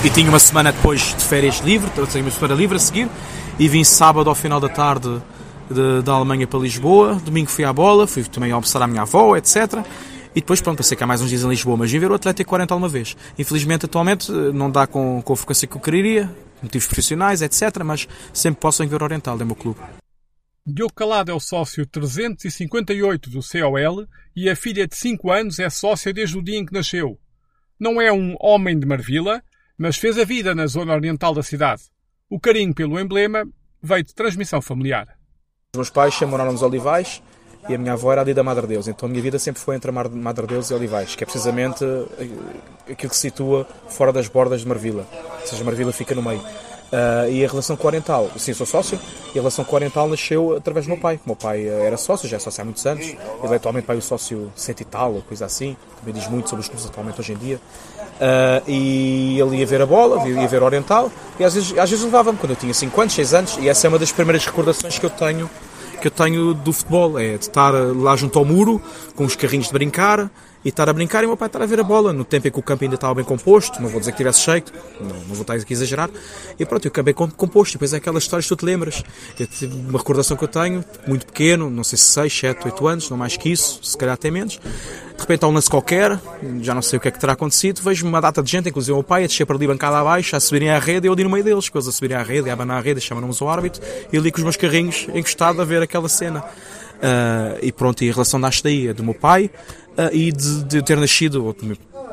[0.04, 3.10] e tinha uma semana depois de férias livre, ou seja, uma semana livre a seguir,
[3.58, 5.22] e vim sábado ao final da tarde
[5.70, 7.15] de, da Alemanha para Lisboa.
[7.24, 9.84] Domingo fui à bola, fui também almoçar à minha avó, etc.
[10.36, 12.50] E depois, pronto, passei cá mais uns dias em Lisboa, mas vim ver o Atlético
[12.50, 13.15] 40 uma vez.
[13.39, 16.30] Infelizmente, atualmente, não dá com, com a frequência que eu queria,
[16.62, 17.84] motivos profissionais, etc.
[17.84, 19.80] Mas sempre posso ir ver o Oriental, é o meu clube.
[20.67, 25.69] Diogo Calado é o sócio 358 do COL e a filha de 5 anos é
[25.69, 27.19] sócia desde o dia em que nasceu.
[27.80, 29.43] Não é um homem de Marvila,
[29.78, 31.84] mas fez a vida na zona oriental da cidade.
[32.28, 33.47] O carinho pelo emblema
[33.80, 35.08] veio de transmissão familiar.
[35.75, 37.21] Os meus pais moraram nos Olivais,
[37.69, 38.88] e a minha avó era ali da Madre Deus.
[38.88, 41.84] Então a minha vida sempre foi entre a Madre Deus e Olivais, que é precisamente
[41.84, 45.08] eh, aquilo que se situa fora das bordas de Marvila.
[45.41, 46.41] Ou seja, Marvila fica no meio.
[46.95, 49.75] Uh, e a relação com o Oriental, sim, sou sócio, e a relação com o
[49.75, 51.19] Oriental nasceu através do meu pai.
[51.25, 53.19] O meu pai eh, era sócio, já é sócio há muitos anos, ele
[53.51, 56.62] é atualmente pai o sócio cento e tal, ou coisa assim, também diz muito sobre
[56.62, 57.58] os clubes atualmente hoje em dia.
[57.58, 61.89] Uh, e ele ia ver a bola, ia ver o Oriental, e às vezes, às
[61.89, 64.45] vezes levava-me quando eu tinha 5 anos, 6 anos, e essa é uma das primeiras
[64.45, 65.49] recordações que eu tenho
[65.99, 68.81] que eu tenho do futebol, é de estar lá junto ao muro,
[69.15, 70.29] com os carrinhos de brincar,
[70.65, 72.47] e estar a brincar e o meu pai estar a ver a bola, no tempo
[72.47, 75.10] em que o campo ainda estava bem composto, não vou dizer que tivesse jeito, não,
[75.10, 76.10] não vou estar aqui a exagerar,
[76.60, 79.04] e pronto, o campo bem composto, depois é aquelas histórias que tu te lembras.
[79.39, 83.10] Eu, uma recordação que eu tenho, muito pequeno, não sei se 6, 7, 8 anos,
[83.12, 86.19] não mais que isso, se calhar até menos, de repente há um lance qualquer,
[86.62, 88.91] já não sei o que é que terá acontecido, vejo uma data de gente, inclusive
[88.91, 91.13] o meu pai, a descer para ali bancada abaixo, a subirem à rede, e eu
[91.13, 93.47] ali no meio deles, coisas a subirem à rede, a abanar a rede, chamam-nos o
[93.47, 96.43] árbitro, e ali com os meus carrinhos encostado a ver aquela cena.
[96.95, 99.49] Uh, e pronto, e a relação daí, é do meu pai,
[99.97, 101.55] uh, e de, de, ter nascido,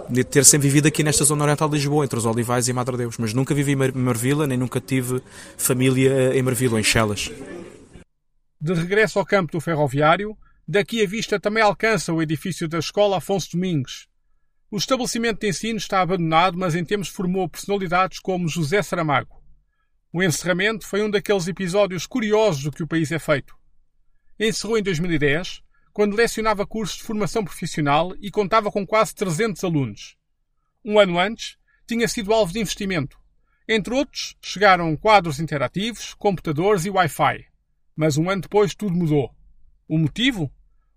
[0.08, 2.96] de ter sempre vivido aqui nesta zona oriental de Lisboa, entre os Olivais e Madre
[2.96, 5.22] Deus, mas nunca vivi em Marvila, nem nunca tive
[5.56, 7.30] família em Marvila, em Chelas.
[8.60, 13.18] De regresso ao campo do ferroviário, Daqui a vista também alcança o edifício da Escola
[13.18, 14.08] Afonso Domingos.
[14.70, 19.42] O estabelecimento de ensino está abandonado, mas em tempos formou personalidades como José Saramago.
[20.12, 23.54] O encerramento foi um daqueles episódios curiosos do que o país é feito.
[24.38, 30.16] Encerrou em 2010, quando lecionava cursos de formação profissional e contava com quase 300 alunos.
[30.84, 33.18] Um ano antes, tinha sido alvo de investimento.
[33.68, 37.46] Entre outros, chegaram quadros interativos, computadores e Wi-Fi.
[37.94, 39.30] Mas um ano depois tudo mudou.
[39.86, 40.50] O motivo?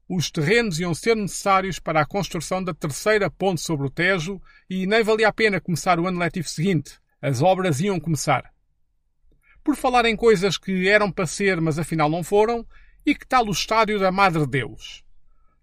[0.07, 4.85] Os terrenos iam ser necessários para a construção da terceira ponte sobre o Tejo e
[4.85, 6.99] nem valia a pena começar o ano letivo seguinte.
[7.21, 8.51] As obras iam começar.
[9.63, 12.65] Por falar em coisas que eram para ser, mas afinal não foram,
[13.05, 15.03] e que tal o estádio da Madre Deus?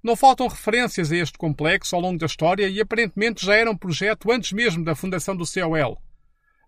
[0.03, 3.77] Não faltam referências a este complexo ao longo da história e aparentemente já era um
[3.77, 6.01] projeto antes mesmo da fundação do COL.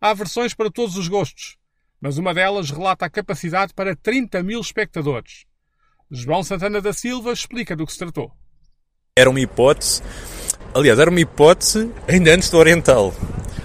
[0.00, 1.56] Há versões para todos os gostos,
[2.00, 5.46] mas uma delas relata a capacidade para 30 mil espectadores.
[6.10, 8.30] João Santana da Silva explica do que se tratou.
[9.16, 10.02] Era uma hipótese,
[10.74, 13.14] aliás, era uma hipótese ainda antes do Oriental.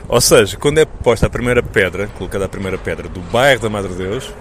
[0.08, 3.70] Ou seja, quando é posta a primeira pedra, colocada a primeira pedra do bairro da
[3.70, 4.34] Madre Deus,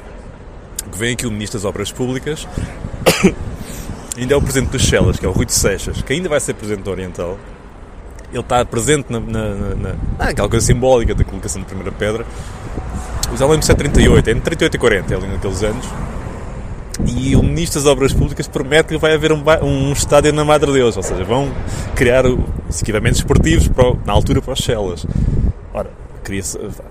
[0.88, 2.46] que vem aqui o Ministro das Obras Públicas,
[4.16, 6.40] ainda é o Presidente dos Chelas, que é o Rui de Seixas, que ainda vai
[6.40, 7.38] ser Presidente do Oriental.
[8.30, 12.26] Ele está presente na, na, na, naquela coisa simbólica da colocação da primeira pedra.
[13.36, 15.86] Já lembro se é 38, é entre 38 e 40, é ali naqueles anos.
[17.06, 20.72] E o Ministro das Obras Públicas promete que vai haver um, um estádio na Madre
[20.72, 21.50] Deus, ou seja, vão
[21.94, 25.06] criar os equipamentos esportivos para, na altura para os Chelas.
[25.72, 25.90] Ora,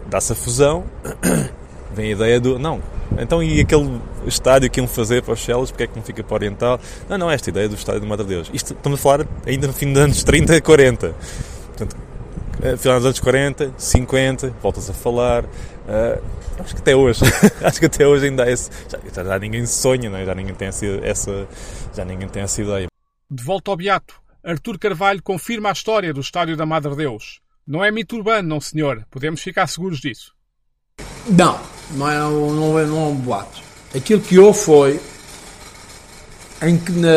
[0.09, 0.85] dá-se a fusão,
[1.93, 2.57] vem a ideia do.
[2.57, 2.81] Não,
[3.17, 6.23] então e aquele estádio que iam fazer para os Chelas, porque é que não fica
[6.23, 6.79] para o Oriental?
[7.09, 8.49] Não, não, esta ideia do estádio de Madre Deus.
[8.53, 11.15] Isto estamos a falar ainda no fim dos anos 30 e 40.
[11.67, 11.95] Portanto,
[12.61, 15.45] eh, final dos anos 40, 50, voltas a falar.
[15.45, 16.21] Uh,
[16.59, 17.21] acho que até hoje,
[17.63, 18.69] acho que até hoje ainda há esse.
[19.13, 20.25] Já, já ninguém sonha, é?
[20.25, 21.47] já ninguém tem essa, essa,
[21.95, 22.87] já ninguém tem essa ideia.
[23.29, 27.39] De volta ao Beato, Artur Carvalho confirma a história do estádio da Madre Deus.
[27.65, 29.05] Não é mito urbano, não senhor.
[29.11, 30.36] Podemos ficar seguros disso.
[31.29, 31.59] Não,
[31.91, 33.61] não é, não é, não é um boato.
[33.95, 34.99] Aquilo que houve foi
[36.61, 37.09] em que, na,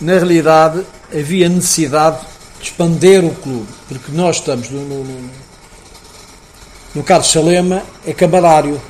[0.00, 2.18] na realidade, havia necessidade
[2.58, 5.30] de expandir o clube, porque nós estamos no, no,
[6.94, 8.80] no Carlos Salema, é camarário,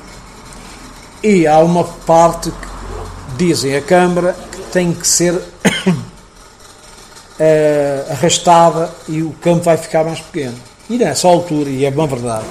[1.23, 2.67] e há uma parte que
[3.37, 5.41] dizem a Câmara que tem que ser uh,
[8.11, 10.55] arrastada e o campo vai ficar mais pequeno.
[10.89, 12.45] E nessa altura, e é uma verdade,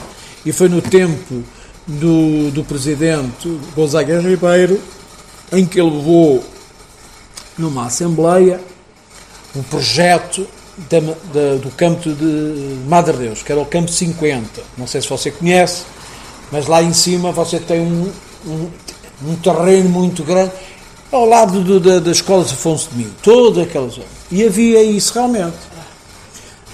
[0.45, 1.43] e foi no tempo
[1.89, 4.81] do, do presidente Gonzaga Ribeiro,
[5.51, 6.45] em que ele levou
[7.57, 8.61] numa Assembleia
[9.57, 10.47] um projeto
[10.91, 14.63] da, da, do campo de Madre Deus, que era o campo 50.
[14.77, 15.85] Não sei se você conhece,
[16.53, 18.13] mas lá em cima você tem um,
[18.47, 18.71] um,
[19.25, 20.53] um terreno muito grande
[21.11, 24.07] ao lado do, da, da escola de Afonso de Mil, toda aquela zona.
[24.31, 25.57] E havia isso realmente.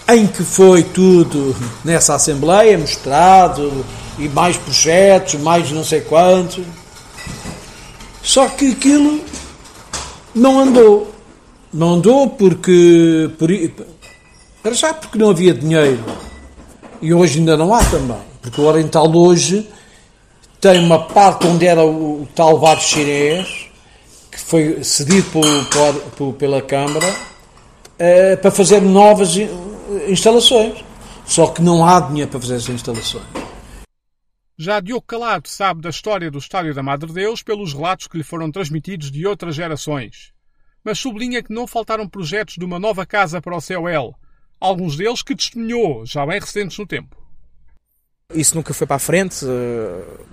[0.07, 3.87] Em que foi tudo nessa Assembleia mostrado,
[4.18, 6.64] e mais projetos, mais não sei quantos.
[8.22, 9.20] Só que aquilo
[10.35, 11.12] não andou.
[11.72, 13.31] Não andou porque.
[13.38, 13.50] Por,
[14.62, 16.03] para já porque não havia dinheiro.
[17.03, 18.16] E hoje ainda não há também.
[18.40, 19.68] Porque o Oriental hoje
[20.61, 23.68] tem uma parte onde era o, tal bar chinês,
[24.31, 27.14] que foi cedido por, por, pela Câmara,
[27.98, 29.37] eh, para fazer novas
[30.09, 30.83] instalações.
[31.27, 33.43] Só que não há dinheiro para fazer essas instalações.
[34.57, 38.23] Já Diogo Calado sabe da história do Estádio da Madre Deus pelos relatos que lhe
[38.23, 40.33] foram transmitidos de outras gerações.
[40.85, 44.14] Mas sublinha que não faltaram projetos de uma nova casa para o COL,
[44.61, 47.17] alguns deles que testemunhou, já bem recentes no tempo.
[48.33, 49.45] Isso nunca foi para a frente.
[49.45, 50.25] Uh,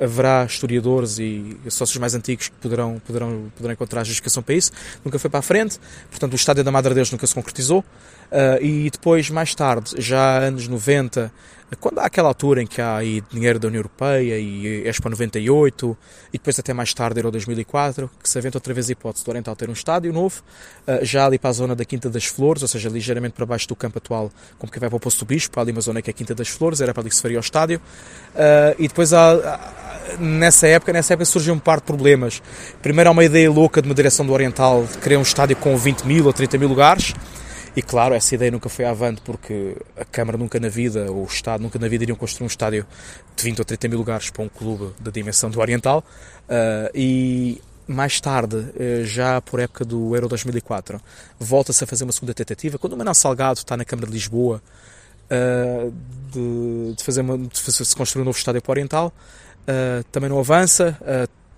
[0.00, 4.70] haverá historiadores e sócios mais antigos que poderão, poderão, poderão encontrar justificação para isso.
[5.04, 5.80] Nunca foi para a frente.
[6.10, 7.80] Portanto, o Estádio da Madre Deus nunca se concretizou.
[7.80, 11.32] Uh, e depois, mais tarde, já anos 90,
[11.80, 15.96] quando há aquela altura em que há aí dinheiro da União Europeia e Expo 98
[16.32, 19.28] e depois até mais tarde Euro 2004 que se aventa outra vez a hipótese do
[19.28, 20.42] Oriental ter um estádio novo
[20.86, 23.68] ah, já ali para a zona da Quinta das Flores ou seja, ligeiramente para baixo
[23.68, 26.02] do campo atual como que vai para o Poço do Bispo, há ali uma zona
[26.02, 27.80] que é a Quinta das Flores era para ali que se faria o estádio.
[28.34, 29.72] Ah, e depois há,
[30.18, 32.42] nessa época, nessa época surgiu um par de problemas.
[32.80, 35.76] Primeiro há uma ideia louca de uma direção do Oriental de criar um estádio com
[35.76, 37.14] 20 mil ou 30 mil lugares
[37.74, 41.24] e claro, essa ideia nunca foi avante porque a Câmara nunca na vida, ou o
[41.24, 42.86] Estado nunca na vida iriam construir um estádio
[43.34, 46.04] de 20 ou 30 mil lugares para um clube da dimensão do Oriental.
[46.42, 51.00] Uh, e mais tarde, uh, já por época do Euro 2004,
[51.40, 52.78] volta-se a fazer uma segunda tentativa.
[52.78, 54.62] Quando o Manuel Salgado está na Câmara de Lisboa
[55.30, 55.94] uh,
[56.30, 59.12] de, de, fazer uma, de se construir um novo estádio para o Oriental,
[60.10, 60.98] também não avança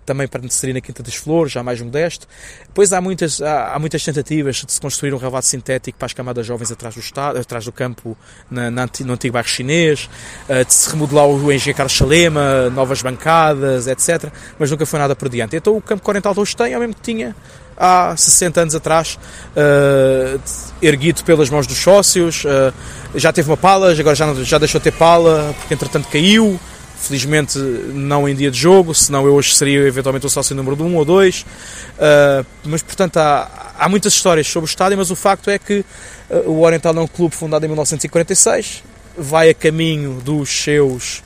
[0.04, 2.26] também para inserir na Quinta das Flores, já mais modesto.
[2.66, 6.12] Depois há muitas, há, há, muitas tentativas de se construir um relvado sintético para as
[6.12, 8.16] camadas jovens atrás do, estado, atrás do campo,
[8.50, 10.08] na, na, no antigo bairro chinês,
[10.48, 14.32] uh, de se remodelar o engenheiro Carlos Chalema, novas bancadas, etc.
[14.58, 15.56] Mas nunca foi nada por diante.
[15.56, 17.34] Então o campo Oriental hoje tem, ao mesmo que tinha
[17.76, 19.18] há 60 anos atrás,
[19.56, 20.40] uh,
[20.80, 22.72] erguido pelas mãos dos sócios, uh,
[23.14, 26.58] já teve uma pala, agora já, já deixou de ter pala, porque entretanto caiu,
[26.96, 30.86] Felizmente não em dia de jogo, senão eu hoje seria eventualmente o sócio número 1
[30.86, 31.42] um ou 2.
[31.42, 35.84] Uh, mas portanto há, há muitas histórias sobre o estádio, mas o facto é que
[36.30, 38.82] uh, o Oriental é um clube fundado em 1946,
[39.18, 41.22] vai a caminho dos seus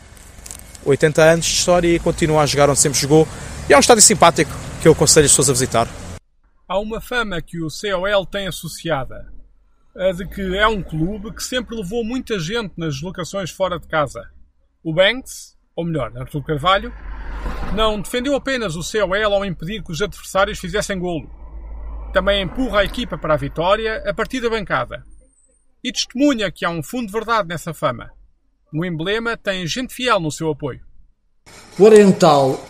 [0.85, 3.29] 80 anos de história e continua a jogar onde sempre jogou.
[3.69, 4.51] E é um estádio simpático
[4.81, 5.89] que eu aconselho as pessoas a visitar.
[6.67, 9.33] Há uma fama que o COL tem associada,
[9.97, 13.87] a de que é um clube que sempre levou muita gente nas deslocações fora de
[13.87, 14.23] casa.
[14.83, 16.93] O Banks, ou melhor, Artur Carvalho,
[17.73, 21.31] não defendeu apenas o COL ao impedir que os adversários fizessem golo.
[22.13, 25.05] Também empurra a equipa para a vitória a partir da bancada.
[25.85, 28.11] E testemunha que há um fundo de verdade nessa fama.
[28.75, 30.81] O emblema tem gente fiel no seu apoio.
[31.79, 32.61] O Oriental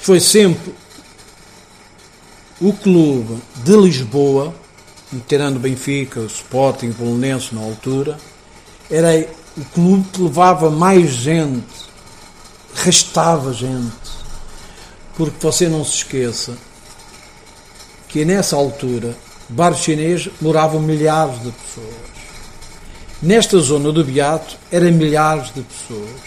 [0.00, 0.74] foi sempre
[2.60, 4.52] o clube de Lisboa,
[5.28, 8.18] tirando Benfica, o Sporting, o Bolonense na altura,
[8.90, 9.24] era
[9.56, 11.89] o clube que levava mais gente,
[12.74, 14.20] restava gente.
[15.16, 16.56] Porque você não se esqueça
[18.08, 19.14] que nessa altura,
[19.48, 22.10] bairro chinês, moravam milhares de pessoas.
[23.22, 26.20] Nesta zona do Beato, eram milhares de pessoas.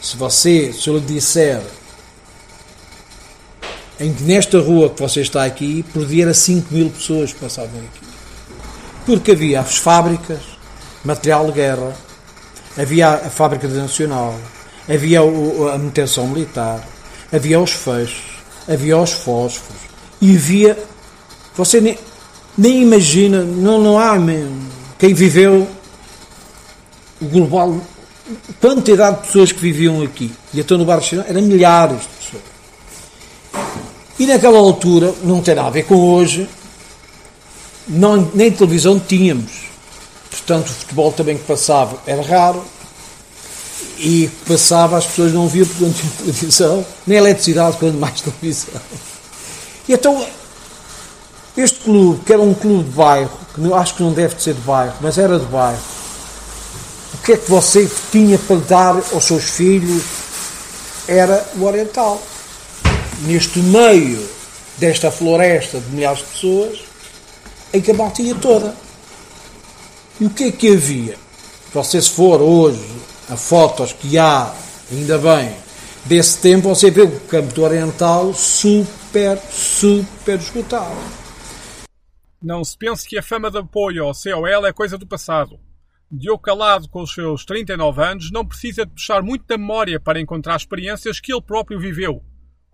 [0.00, 1.62] Se você, se eu lhe disser
[3.98, 7.40] em que nesta rua que você está aqui, por dia era 5 mil pessoas que
[7.40, 8.06] passavam aqui.
[9.04, 10.40] Porque havia as fábricas,
[11.04, 11.96] material de guerra,
[12.76, 14.38] havia a fábrica nacional,
[14.88, 16.86] havia a manutenção militar,
[17.32, 18.22] havia os feixes,
[18.68, 19.82] havia os fósforos,
[20.20, 20.78] e havia.
[21.56, 21.98] Você nem,
[22.56, 24.66] nem imagina, não, não há mesmo.
[24.98, 25.66] Quem viveu
[27.20, 27.80] o global,
[28.60, 32.42] quantidade de pessoas que viviam aqui, e até no Barcelona, eram milhares de pessoas.
[34.18, 36.48] E naquela altura, não tem nada a ver com hoje,
[37.88, 39.66] não, nem televisão tínhamos.
[40.30, 42.64] Portanto, o futebol também que passava era raro.
[43.98, 48.80] E passava, as pessoas não viam porque não tinham televisão, nem eletricidade, quando mais televisão.
[49.88, 50.26] E então,
[51.56, 54.60] este clube, que era um clube de bairro, que acho que não deve ser de
[54.60, 55.80] bairro, mas era de bairro,
[57.14, 60.02] o que é que você tinha para dar aos seus filhos?
[61.08, 62.20] Era o Oriental
[63.22, 64.28] neste meio
[64.76, 66.78] desta floresta de milhares de pessoas,
[67.72, 68.74] em que a batia toda.
[70.20, 71.16] E o que é que havia?
[71.72, 72.95] Você se for hoje
[73.28, 74.54] a fotos que há,
[74.90, 75.54] ainda bem,
[76.04, 80.96] desse tempo, você vê o campo do Oriental super, super esgotado.
[82.42, 85.58] Não se pense que a fama de apoio ao COL é coisa do passado.
[86.10, 90.20] Diogo Calado, com os seus 39 anos, não precisa de puxar muito da memória para
[90.20, 92.22] encontrar experiências que ele próprio viveu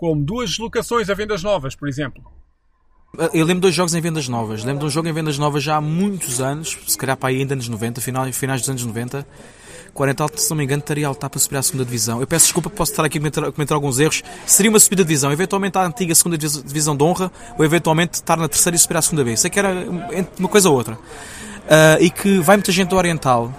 [0.02, 2.24] como duas deslocações a vendas novas, por exemplo.
[3.32, 4.64] Eu lembro de dois jogos em vendas novas.
[4.64, 7.36] Lembro de um jogo em vendas novas já há muitos anos, se calhar para aí
[7.38, 9.24] ainda anos 90, final, finais dos anos 90.
[9.94, 12.20] O Oriental, se não me engano, estaria a lutar para subir à segunda divisão.
[12.20, 14.22] Eu peço desculpa, posso estar aqui a cometer, a cometer, alguns erros.
[14.46, 18.36] Seria uma subida de divisão, eventualmente à antiga segunda divisão de honra, ou eventualmente estar
[18.36, 19.36] na terceira e subir à segunda B.
[19.36, 19.86] Sei que era
[20.38, 20.94] uma coisa ou outra.
[20.94, 23.52] Uh, e que vai muita gente do Oriental,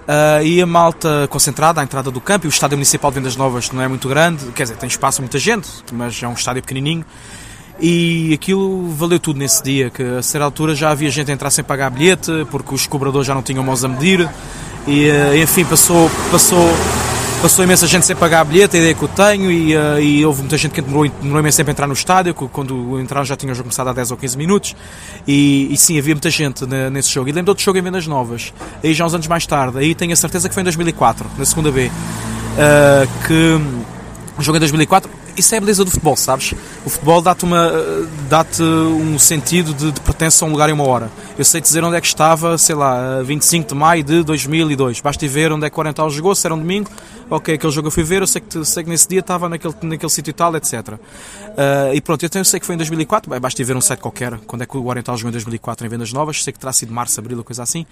[0.00, 3.36] Uh, e a malta concentrada à entrada do campo, e o estádio municipal de Vendas
[3.36, 6.62] Novas não é muito grande, quer dizer, tem espaço muita gente, mas é um estádio
[6.62, 7.04] pequenininho.
[7.78, 11.50] E aquilo valeu tudo nesse dia, que a certa altura já havia gente a entrar
[11.50, 14.28] sem pagar bilhete, porque os cobradores já não tinham mãos a medir,
[14.86, 16.68] e uh, enfim, passou, passou
[17.40, 20.40] passou imensa gente sem pagar bilhete, a ideia que eu tenho, e, uh, e houve
[20.40, 23.56] muita gente que demorou, demorou imenso tempo a entrar no estádio, quando entraram já tinham
[23.56, 24.76] começado há 10 ou 15 minutos,
[25.26, 27.28] e, e sim, havia muita gente nesse jogo.
[27.30, 28.52] E lembro de outro jogo em Vendas Novas,
[28.84, 31.44] aí já uns anos mais tarde, aí tenho a certeza que foi em 2004, na
[31.46, 33.58] segunda B, uh, que
[34.38, 35.10] o jogo em 2004
[35.40, 36.54] isso é a beleza do futebol, sabes?
[36.84, 37.44] O futebol dá-te
[38.28, 41.10] dá um sentido de, de pertença a um lugar e uma hora.
[41.36, 45.00] Eu sei dizer onde é que estava, sei lá, 25 de maio de 2002.
[45.00, 46.90] Basta ver onde é que o Oriental jogou, se era um domingo,
[47.30, 49.74] ok, aquele jogo eu fui ver, eu sei que, sei que nesse dia estava naquele,
[49.82, 50.72] naquele sítio e tal, etc.
[50.80, 53.80] Uh, e pronto, eu, tenho, eu sei que foi em 2004, bem, basta ver um
[53.80, 56.58] site qualquer, quando é que o Oriental jogou em 2004 em vendas novas, sei que
[56.58, 57.86] terá sido março, abril coisa assim,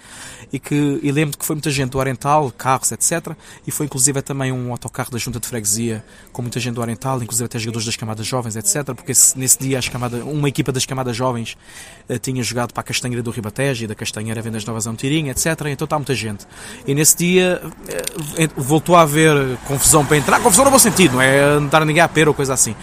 [0.51, 3.33] e que e lembro que foi muita gente do Oriental, carros, etc.
[3.65, 7.21] E foi inclusive também um autocarro da junta de freguesia com muita gente do Oriental,
[7.21, 8.93] inclusive até jogadores das camadas jovens, etc.
[8.93, 11.57] Porque nesse dia as camadas, uma equipa das camadas jovens
[12.09, 14.95] uh, tinha jogado para a Castanheira do Ribatejo e da Castanheira Vendas Novas a um
[14.95, 15.45] tirinho, etc.
[15.67, 16.45] Então está muita gente.
[16.85, 19.28] E nesse dia uh, voltou a haver
[19.67, 22.53] confusão para entrar, confusão no bom sentido, não é andar ninguém a pera ou coisa
[22.53, 22.75] assim.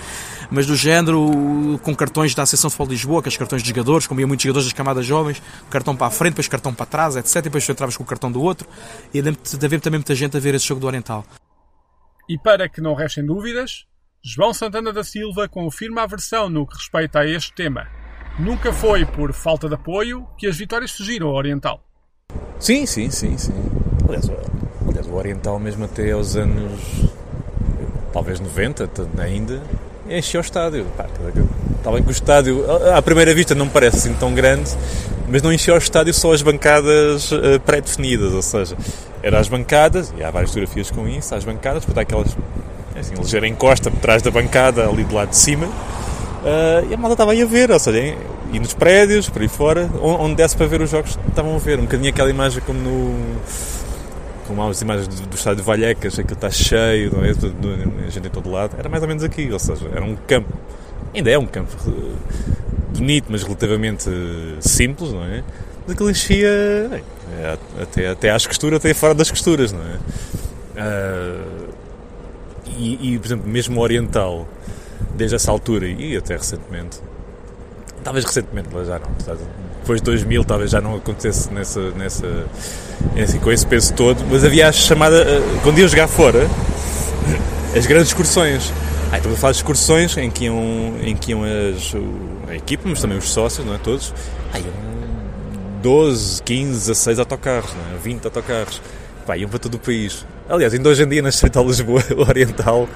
[0.50, 3.62] Mas do género, com cartões da Associação de Futebol de Lisboa, que é os cartões
[3.62, 6.72] de jogadores, como iam muitos jogadores das camadas jovens, cartão para a frente, depois cartão
[6.72, 7.36] para trás, etc.
[7.36, 8.68] E depois tu entravas com o cartão do outro.
[9.12, 11.24] E haver também muita gente a ver esse jogo do Oriental.
[12.28, 13.86] E para que não restem dúvidas,
[14.24, 17.86] João Santana da Silva confirma a versão no que respeita a este tema.
[18.38, 21.80] Nunca foi por falta de apoio que as vitórias fugiram ao Oriental.
[22.58, 23.54] Sim, sim, sim, sim.
[24.06, 24.28] Aliás,
[24.88, 26.80] aliás, o Oriental mesmo até aos anos
[28.12, 29.60] talvez 90 ainda
[30.08, 30.86] encheu o estádio.
[31.76, 32.64] Estava que o estádio,
[32.94, 34.70] à primeira vista, não parece assim tão grande,
[35.28, 38.76] mas não encheu o estádio só as bancadas uh, pré-definidas, ou seja,
[39.22, 42.36] eram as bancadas, e há várias fotografias com isso, as bancadas, depois há aquelas
[42.94, 46.94] é assim, ligeira encosta por trás da bancada, ali do lado de cima, uh, e
[46.94, 48.16] a malta estava aí a ver, ou seja,
[48.52, 51.78] e nos prédios, por aí fora, onde desse para ver os jogos, estavam a ver.
[51.78, 53.36] Um bocadinho aquela imagem como no.
[54.46, 57.34] Como há as imagens do, do estádio de Valhecas, aquilo está cheio, não é?
[57.34, 58.76] Do, gente em todo lado.
[58.78, 60.52] Era mais ou menos aqui, ou seja, era um campo.
[61.14, 64.10] Ainda é um campo eh, bonito, mas relativamente
[64.60, 65.42] simples, não é?
[65.82, 69.96] Mas aquilo enchia é, até, até às costuras, até fora das costuras, não é?
[70.76, 71.66] Uh,
[72.78, 74.46] E, e, por exemplo, mesmo Oriental,
[75.14, 77.00] desde essa altura e até recentemente,
[78.04, 79.08] talvez recentemente, já não,
[79.86, 82.26] depois de 2000 talvez já não acontecesse nessa, nessa,
[83.22, 86.44] assim, com esse peso todo, mas havia a chamada, eh, quando iam jogar fora,
[87.76, 88.72] as grandes excursões.
[89.12, 91.94] Ah, estamos a falar de excursões em que iam, em que iam as,
[92.50, 93.78] a equipa, mas também os sócios, não é?
[93.78, 94.12] Todos.
[94.52, 94.72] Ah, iam
[95.82, 97.98] 12, 15, 16 autocarros, não é?
[98.02, 98.82] 20 autocarros.
[99.24, 100.26] Pá, iam para todo o país.
[100.48, 102.88] Aliás, ainda hoje em dia na Distrital Lisboa Oriental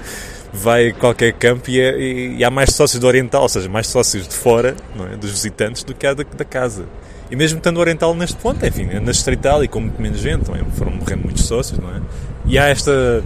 [0.53, 3.87] vai qualquer campo e, é, e, e, há mais sócios do Oriental, ou seja, mais
[3.87, 4.75] sócios de fora,
[5.11, 5.17] é?
[5.17, 6.85] dos visitantes, do que há da, da casa.
[7.29, 10.55] E mesmo estando Oriental neste ponto, enfim, na Distrital e com muito menos gente, não
[10.55, 10.63] é?
[10.75, 12.01] foram morrendo muitos sócios, não é?
[12.45, 13.23] E há esta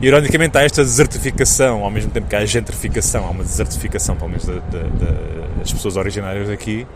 [0.00, 4.46] Ironicamente, há esta desertificação, ao mesmo tempo que há gentrificação, há uma desertificação, pelo menos,
[4.46, 6.86] das pessoas originárias daqui.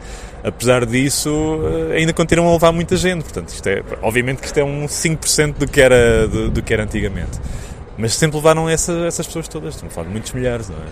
[0.44, 3.24] Apesar disso, eh, ainda continuam a levar muita gente.
[3.24, 6.72] Portanto, isto é, obviamente que isto é um 5% do que, era, do, do, que
[6.72, 7.40] era antigamente.
[7.98, 9.74] Mas sempre levaram essa, essas pessoas todas.
[9.74, 10.86] Estamos a falar de muitos milhares, não é?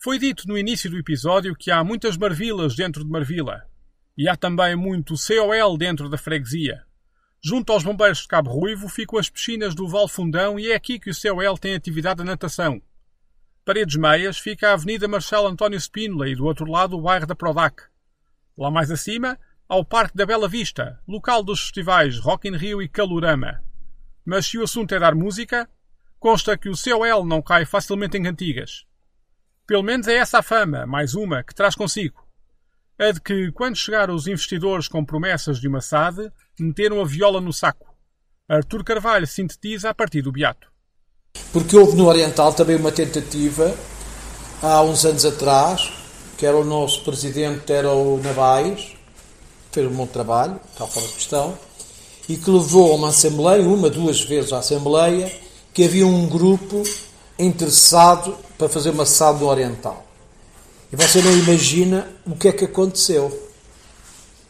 [0.00, 3.62] Foi dito no início do episódio que há muitas marvilas dentro de Marvila.
[4.16, 6.82] E há também muito COL dentro da freguesia.
[7.42, 10.98] Junto aos bombeiros de Cabo Ruivo ficam as piscinas do Val Fundão e é aqui
[10.98, 12.80] que o COL tem atividade de natação.
[13.64, 17.34] Paredes Meias fica a Avenida Marcelo António Spínola e do outro lado o bairro da
[17.34, 17.82] Prodac.
[18.56, 19.38] Lá mais acima,
[19.68, 23.67] há o Parque da Bela Vista, local dos festivais Rock in Rio e Calorama.
[24.28, 25.66] Mas se o assunto é dar música,
[26.20, 28.84] consta que o COL não cai facilmente em cantigas.
[29.66, 32.22] Pelo menos é essa a fama, mais uma, que traz consigo.
[32.98, 37.40] A de que, quando chegaram os investidores com promessas de uma SAD, meteram a viola
[37.40, 37.96] no saco.
[38.46, 40.70] Artur Carvalho sintetiza a partir do Beato.
[41.50, 43.74] Porque houve no Oriental também uma tentativa,
[44.62, 45.90] há uns anos atrás,
[46.36, 48.94] que era o nosso presidente, era o Navais,
[49.72, 51.58] fez um bom trabalho, está fora de questão,
[52.28, 55.32] e que levou a uma Assembleia, uma, duas vezes à Assembleia,
[55.72, 56.82] que havia um grupo
[57.38, 60.04] interessado para fazer uma SAD Oriental.
[60.92, 63.46] E você não imagina o que é que aconteceu.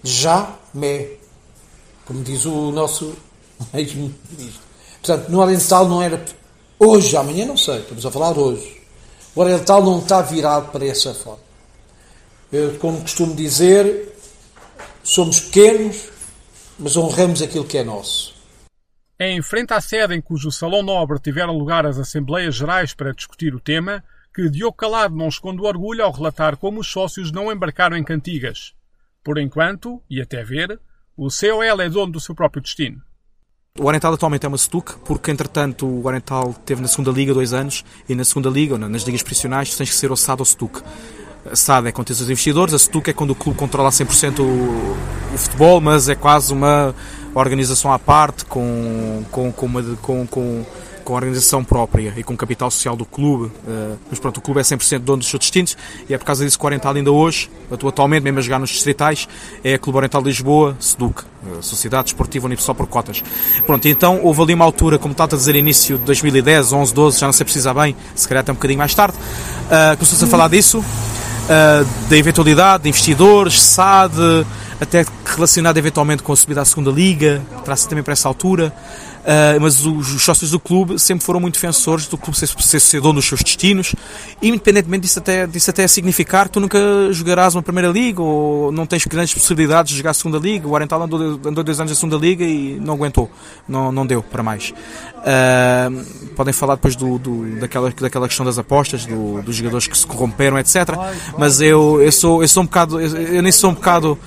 [0.03, 1.19] Já me
[2.09, 3.13] como diz o nosso
[3.75, 4.63] ex-ministro.
[5.03, 6.25] Portanto, no Oriental não era
[6.79, 8.81] hoje, amanhã não sei, estamos a falar hoje.
[9.37, 11.47] O Oriental não está virado para essa forma.
[12.51, 14.17] Eu, como costumo dizer,
[15.05, 15.97] somos pequenos,
[16.79, 18.35] mas honramos aquilo que é nosso.
[19.19, 23.13] É em frente à sede em cujo Salão Nobre tiveram lugar as Assembleias Gerais para
[23.13, 27.33] discutir o tema que Diogo Calado não esconde o orgulho ao relatar como os sócios
[27.33, 28.73] não embarcaram em cantigas.
[29.25, 30.81] Por enquanto, e até ver,
[31.17, 33.03] o COL é dono do seu próprio destino.
[33.77, 37.53] O Oriental atualmente é uma STUC, porque entretanto o Oriental teve na segunda Liga dois
[37.53, 40.45] anos e na segunda Liga, ou nas ligas profissionais, tens que ser o SAD ou
[40.45, 40.83] STUC.
[41.51, 44.41] A SAD é quando tens os investidores, a STUC é quando o clube controla 100%
[44.41, 44.97] o,
[45.35, 46.95] o futebol, mas é quase uma
[47.35, 50.65] organização à parte, com, com, com, uma, com, com
[51.09, 53.51] com a organização própria e com o capital social do clube.
[53.67, 55.75] Eh, mas pronto, o clube é 100% dono dos seus destinos
[56.07, 58.69] e é por causa disso que o Oriental ainda hoje, atualmente, mesmo a jogar nos
[58.69, 59.27] distritais,
[59.65, 63.25] é a Clube Oriental de Lisboa, SEDUC, eh, Sociedade Esportiva Unipessoal por Cotas.
[63.65, 67.19] Pronto, então houve ali uma altura, como estava a dizer, início de 2010, 11, 12,
[67.19, 70.29] já não sei precisar bem, se calhar até um bocadinho mais tarde, uh, começou-se a
[70.29, 70.85] falar disso,
[72.09, 74.47] da eventualidade de investidores, SAD,
[74.81, 78.73] até relacionado eventualmente com a subida à segunda liga, terá-se também para essa altura.
[79.19, 82.81] Uh, mas os, os, sócios do clube sempre foram muito defensores do clube ser, ser,
[82.81, 83.95] ser dono dos seus destinos,
[84.41, 86.79] independentemente disso até, disso até significar que tu nunca
[87.11, 90.67] jogarás uma Primeira Liga ou não tens grandes possibilidades de jogar a Segunda Liga.
[90.67, 93.31] O Oriental andou, andou dois anos na Segunda Liga e não aguentou,
[93.69, 94.73] não, não deu para mais.
[95.19, 99.99] Uh, podem falar depois do, do, daquela, daquela questão das apostas, do, dos jogadores que
[99.99, 100.77] se corromperam, etc.
[101.37, 104.19] Mas eu, eu, sou, eu sou um bocado, eu, eu nem sou um bocado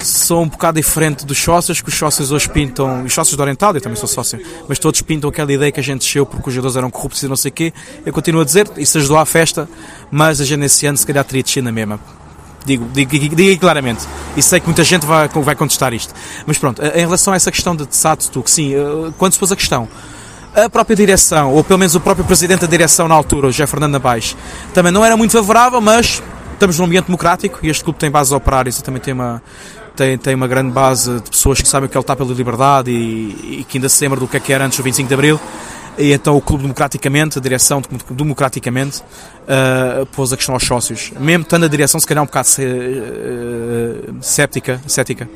[0.00, 3.74] sou um bocado diferente dos sócios, que os sócios hoje pintam, os sócios do Oriental,
[3.74, 6.54] eu também sou sócio, mas todos pintam aquela ideia que a gente desceu porque os
[6.54, 7.72] jogadores eram corruptos e não sei o quê.
[8.04, 9.68] Eu continuo a dizer, isso ajudou à festa,
[10.10, 12.00] mas a gente nesse ano se calhar teria descido na mesma.
[12.64, 14.06] Digo, digo, digo, claramente.
[14.36, 16.14] E sei que muita gente vai, vai contestar isto.
[16.46, 19.50] Mas pronto, em relação a essa questão de Satsu, que sim, eh, quando se pôs
[19.50, 19.88] a questão,
[20.54, 23.66] a própria direção, ou pelo menos o próprio presidente da direção na altura, o José
[23.66, 24.36] Fernando Abaix,
[24.72, 26.22] também não era muito favorável, mas
[26.52, 29.42] estamos num ambiente democrático e este clube tem bases operárias e também tem uma,
[29.96, 32.90] tem, tem uma grande base de pessoas que sabem o que é lutar pela liberdade
[32.90, 35.14] e, e que ainda se lembram do que, é que era antes do 25 de
[35.14, 35.40] Abril.
[35.98, 41.12] E então o clube democraticamente, a direção democraticamente, uh, pôs a questão aos sócios.
[41.20, 45.28] Mesmo estando a direção se calhar um bocado uh, séptica, cética.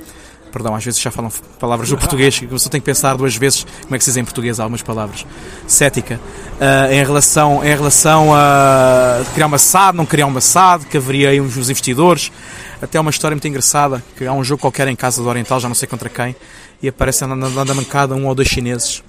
[0.56, 1.30] Perdão, às vezes já falam
[1.60, 4.16] palavras do português, que você tem que pensar duas vezes como é que se diz
[4.16, 5.26] em português algumas palavras.
[5.66, 6.18] Cética.
[6.54, 11.28] Uh, em, relação, em relação a criar uma SAD, não criar uma SAD, que haveria
[11.28, 12.32] aí uns investidores.
[12.80, 15.68] Até uma história muito engraçada, que há um jogo qualquer em casa do Oriental, já
[15.68, 16.34] não sei contra quem,
[16.82, 19.02] e aparece na, na, na mancada um ou dois chineses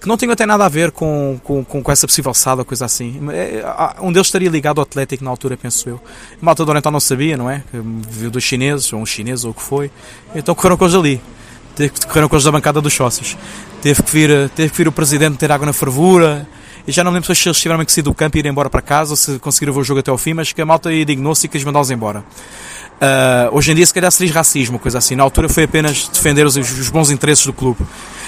[0.00, 2.86] que não tinham até nada a ver com, com, com essa possível SAD ou coisa
[2.86, 3.20] assim.
[3.32, 3.62] É,
[4.00, 6.00] um deles estaria ligado ao Atlético na altura, penso eu.
[6.40, 7.62] A malta do Oriental não sabia, não é?
[7.72, 9.90] Viu dos chineses, ou um chinês, ou o que foi.
[10.34, 11.20] Então correram com eles ali.
[12.08, 13.36] Correram com eles da bancada dos sócios.
[13.82, 16.48] Teve que vir, teve que vir o presidente ter água na fervura.
[16.86, 18.80] E já não lembro se eles tiveram que sair do campo e ir embora para
[18.80, 21.44] casa ou se conseguiram ver o jogo até ao fim, mas que a malta indignou-se
[21.44, 22.24] e quis mandá-los embora.
[23.00, 25.16] Uh, hoje em dia, se calhar seria racismo, coisa assim.
[25.16, 27.80] Na altura foi apenas defender os, os bons interesses do clube.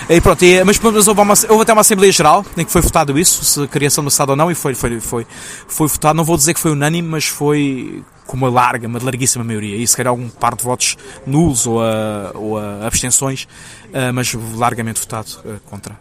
[0.08, 2.80] E pronto, e, mas, mas houve, uma, houve, até uma Assembleia Geral em que foi
[2.80, 5.26] votado isso, se criação do Estado ou não, e foi, foi, foi,
[5.68, 6.16] foi votado.
[6.16, 9.76] Não vou dizer que foi unânime, mas foi com uma larga, uma larguíssima maioria.
[9.76, 10.96] E se calhar algum par de votos
[11.26, 15.98] nulos ou a, ou a abstenções, uh, mas largamente votado uh, contra.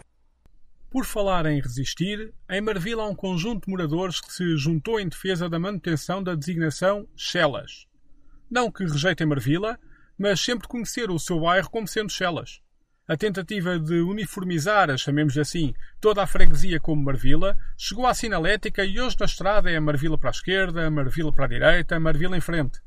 [0.90, 5.08] Por falar em resistir, em Marvila há um conjunto de moradores que se juntou em
[5.08, 7.91] defesa da manutenção da designação Chelas
[8.52, 9.80] não que rejeitem Marvila,
[10.18, 12.60] mas sempre conhecer o seu bairro como sendo Chelas.
[13.08, 19.00] A tentativa de uniformizar, chamemos assim, toda a freguesia como Marvila chegou à sinalética e
[19.00, 22.78] hoje na estrada é Marvila para a esquerda, Marvila para a direita, Marvila em frente.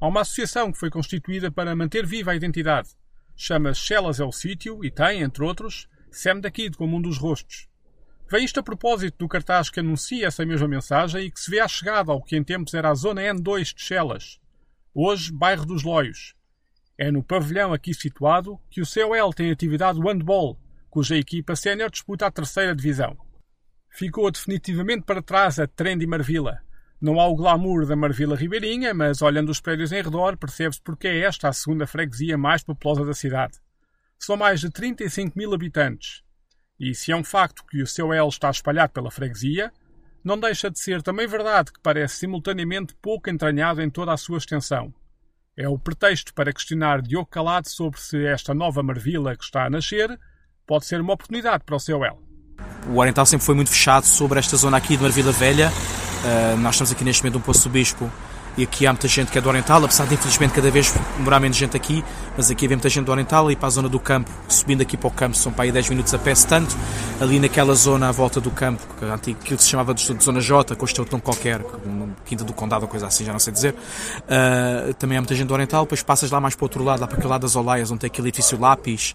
[0.00, 2.90] Há uma associação que foi constituída para manter viva a identidade.
[3.36, 7.18] Chama-se Chelas é o sítio e tem, entre outros, Sam da Kid como um dos
[7.18, 7.68] rostos.
[8.30, 11.58] Vem isto a propósito do cartaz que anuncia essa mesma mensagem e que se vê
[11.58, 14.39] à chegada ao que em tempos era a Zona N2 de Chelas,
[14.94, 16.34] hoje bairro dos Loios.
[16.98, 20.58] É no pavilhão aqui situado que o COL tem atividade handball,
[20.90, 23.16] cuja equipa sénior disputa a terceira divisão.
[23.88, 26.60] Ficou definitivamente para trás a Trendy Marvila.
[27.00, 31.08] Não há o glamour da Marvila Ribeirinha, mas olhando os prédios em redor percebe-se porque
[31.08, 33.58] é esta a segunda freguesia mais populosa da cidade.
[34.18, 36.22] São mais de 35 mil habitantes.
[36.78, 39.72] E se é um facto que o COL está espalhado pela freguesia,
[40.22, 44.38] não deixa de ser também verdade que parece simultaneamente pouco entranhado em toda a sua
[44.38, 44.92] extensão.
[45.56, 49.70] É o pretexto para questionar Diogo Calado sobre se esta nova Marvila que está a
[49.70, 50.18] nascer
[50.66, 52.22] pode ser uma oportunidade para o COL.
[52.88, 55.70] O Oriental sempre foi muito fechado sobre esta zona aqui de Marvila Velha.
[55.70, 58.10] Uh, nós estamos aqui neste momento um Poço Bispo
[58.56, 61.40] e aqui há muita gente que é do Oriental, apesar de infelizmente cada vez demorar
[61.40, 62.04] menos gente aqui,
[62.36, 64.96] mas aqui havia muita gente do Oriental e para a zona do campo, subindo aqui
[64.96, 66.76] para o campo, são para aí 10 minutos a pé, se tanto,
[67.20, 68.82] ali naquela zona à volta do campo,
[69.14, 71.64] aquilo que se chamava de, Zona J, com este tão qualquer,
[72.24, 75.48] Quinta do Condado ou coisa assim, já não sei dizer, uh, também há muita gente
[75.48, 77.56] do Oriental, depois passas lá mais para o outro lado, lá para aquele lado das
[77.56, 79.14] Olaias, onde tem aquele edifício Lápis,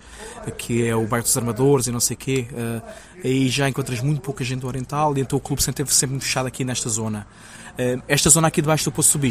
[0.57, 2.81] que é o bairro dos Armadores e não sei o quê, uh,
[3.23, 6.47] aí já encontras muito pouca gente do Oriental e então o clube sempre sempre fechado
[6.47, 7.27] aqui nesta zona.
[7.77, 9.27] Eh, esta zona aqui debaixo do Poço do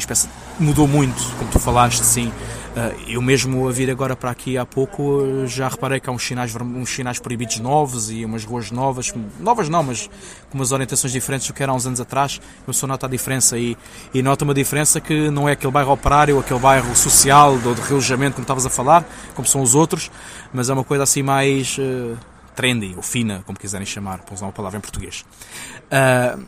[0.60, 2.32] mudou muito, como tu falaste, sim.
[2.76, 6.22] Eh, eu mesmo a vir agora para aqui há pouco já reparei que há uns
[6.22, 10.10] sinais, uns sinais proibidos novos e umas ruas novas, novas não, mas
[10.50, 12.40] com umas orientações diferentes do que era há uns anos atrás.
[12.66, 13.76] Eu só noto a diferença e,
[14.12, 17.80] e nota uma diferença que não é aquele bairro operário, aquele bairro social, do, de
[17.80, 20.10] relojamento, como estavas a falar, como são os outros,
[20.52, 21.78] mas é uma coisa assim mais
[22.54, 25.24] trendy, ou fina, como quiserem chamar, para usar uma palavra em português.
[25.86, 26.44] Uh,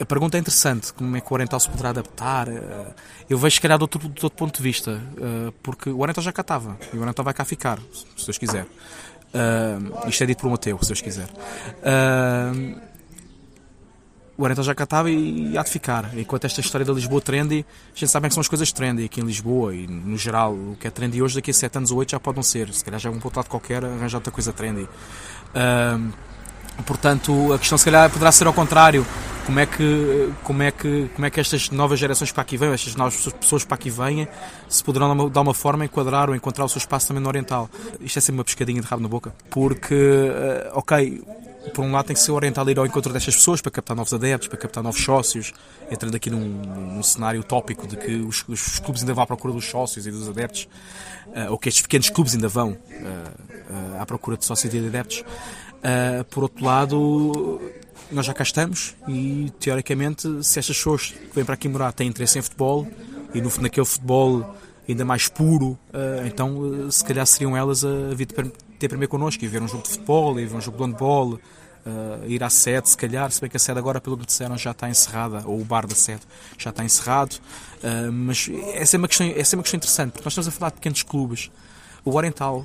[0.00, 2.48] a pergunta é interessante, como é que o Oriental se poderá adaptar?
[2.48, 2.94] Eh,
[3.28, 6.22] eu vejo, se calhar, de outro, de outro ponto de vista, eh, porque o Oriental
[6.22, 7.78] já cá estava, e o Oriental vai cá ficar,
[8.16, 8.66] se Deus quiser.
[9.34, 11.28] Uh, isto é dito por um ateu, se Deus quiser.
[14.38, 16.16] O Oriental já cá estava e há de ficar.
[16.16, 19.20] Enquanto esta história da Lisboa trendy, a gente sabe que são as coisas trendy aqui
[19.20, 20.52] em Lisboa e no geral.
[20.52, 22.72] O que é trendy hoje, daqui a 7 anos ou 8 já podem ser.
[22.72, 24.86] Se calhar já um ponto lado qualquer arranjar outra coisa trendy.
[26.78, 29.06] Uh, portanto, a questão se calhar poderá ser ao contrário
[29.46, 32.72] como é que como é que como é que estas novas gerações para aqui vêm,
[32.72, 34.28] estas novas pessoas para aqui vêm,
[34.68, 37.70] se poderão de alguma forma enquadrar ou encontrar o seu espaço também no Oriental.
[38.00, 41.22] Isto é sempre uma pescadinha de rabo na boca, porque uh, ok,
[41.72, 44.12] por um lado tem que ser oriental ir ao encontro destas pessoas para captar novos
[44.12, 45.52] adeptos, para captar novos sócios,
[45.90, 49.54] entrando aqui num, num cenário utópico de que os, os, clubes ainda vão à procura
[49.54, 50.68] dos sócios e dos adeptos,
[51.28, 54.86] uh, ou que estes pequenos clubes ainda vão uh, à procura de sócios e de
[54.86, 55.24] adeptos.
[56.30, 57.60] Por outro lado,
[58.10, 62.08] nós já cá estamos e, teoricamente, se estas pessoas que vêm para aqui morar têm
[62.08, 62.86] interesse em futebol
[63.34, 64.56] e no, naquele futebol
[64.88, 69.44] ainda mais puro, uh, então uh, se calhar seriam elas a vir ter primeiro connosco
[69.44, 71.40] e ver um jogo de futebol, e ver um jogo de handball, uh,
[72.26, 74.70] ir à sede, se calhar, se bem que a sede agora, pelo que disseram, já
[74.70, 76.22] está encerrada, ou o bar da sede
[76.56, 77.36] já está encerrado,
[78.12, 80.70] mas essa é, uma questão, essa é uma questão interessante, porque nós estamos a falar
[80.70, 81.50] de pequenos clubes.
[82.04, 82.64] O Oriental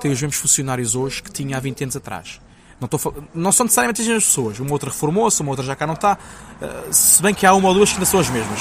[0.00, 2.40] tem os mesmos funcionários hoje que tinha há 20 anos atrás.
[2.80, 4.58] Não, estou, não são necessariamente as mesmas pessoas.
[4.58, 6.16] Uma outra reformou-se, uma outra já cá não está.
[6.60, 8.60] Uh, se bem que há uma ou duas que ainda são as mesmas.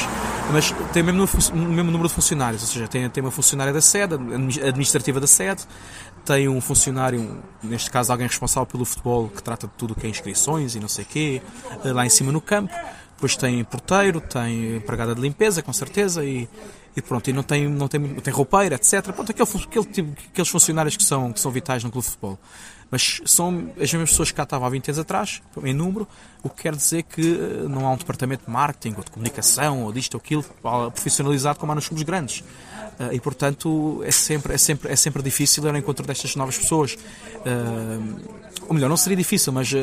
[0.52, 2.62] Mas tem o mesmo, o mesmo número de funcionários.
[2.62, 5.64] Ou seja, tem, tem uma funcionária da sede, administrativa da sede,
[6.26, 10.10] tem um funcionário, neste caso alguém responsável pelo futebol, que trata de tudo que é
[10.10, 11.42] inscrições e não sei o quê,
[11.86, 12.74] uh, lá em cima no campo.
[13.16, 16.48] Depois tem porteiro, tem empregada de limpeza, com certeza, e,
[16.96, 19.12] e pronto, e não tem, não tem, tem roupeira, etc.
[19.14, 22.40] Pronto, aquele, aquele tipo, aqueles funcionários que são, que são vitais no clube de futebol.
[22.92, 26.08] Mas são as mesmas pessoas que cá estavam há 20 anos atrás, em número,
[26.42, 29.84] o que quer dizer que eh, não há um departamento de marketing ou de comunicação
[29.84, 30.44] ou disto ou aquilo
[30.92, 32.40] profissionalizado como há nos clubes grandes.
[33.00, 36.58] Uh, e portanto é sempre, é, sempre, é sempre difícil ir ao encontro destas novas
[36.58, 36.96] pessoas.
[36.96, 38.20] Uh,
[38.68, 39.74] ou melhor, não seria difícil, mas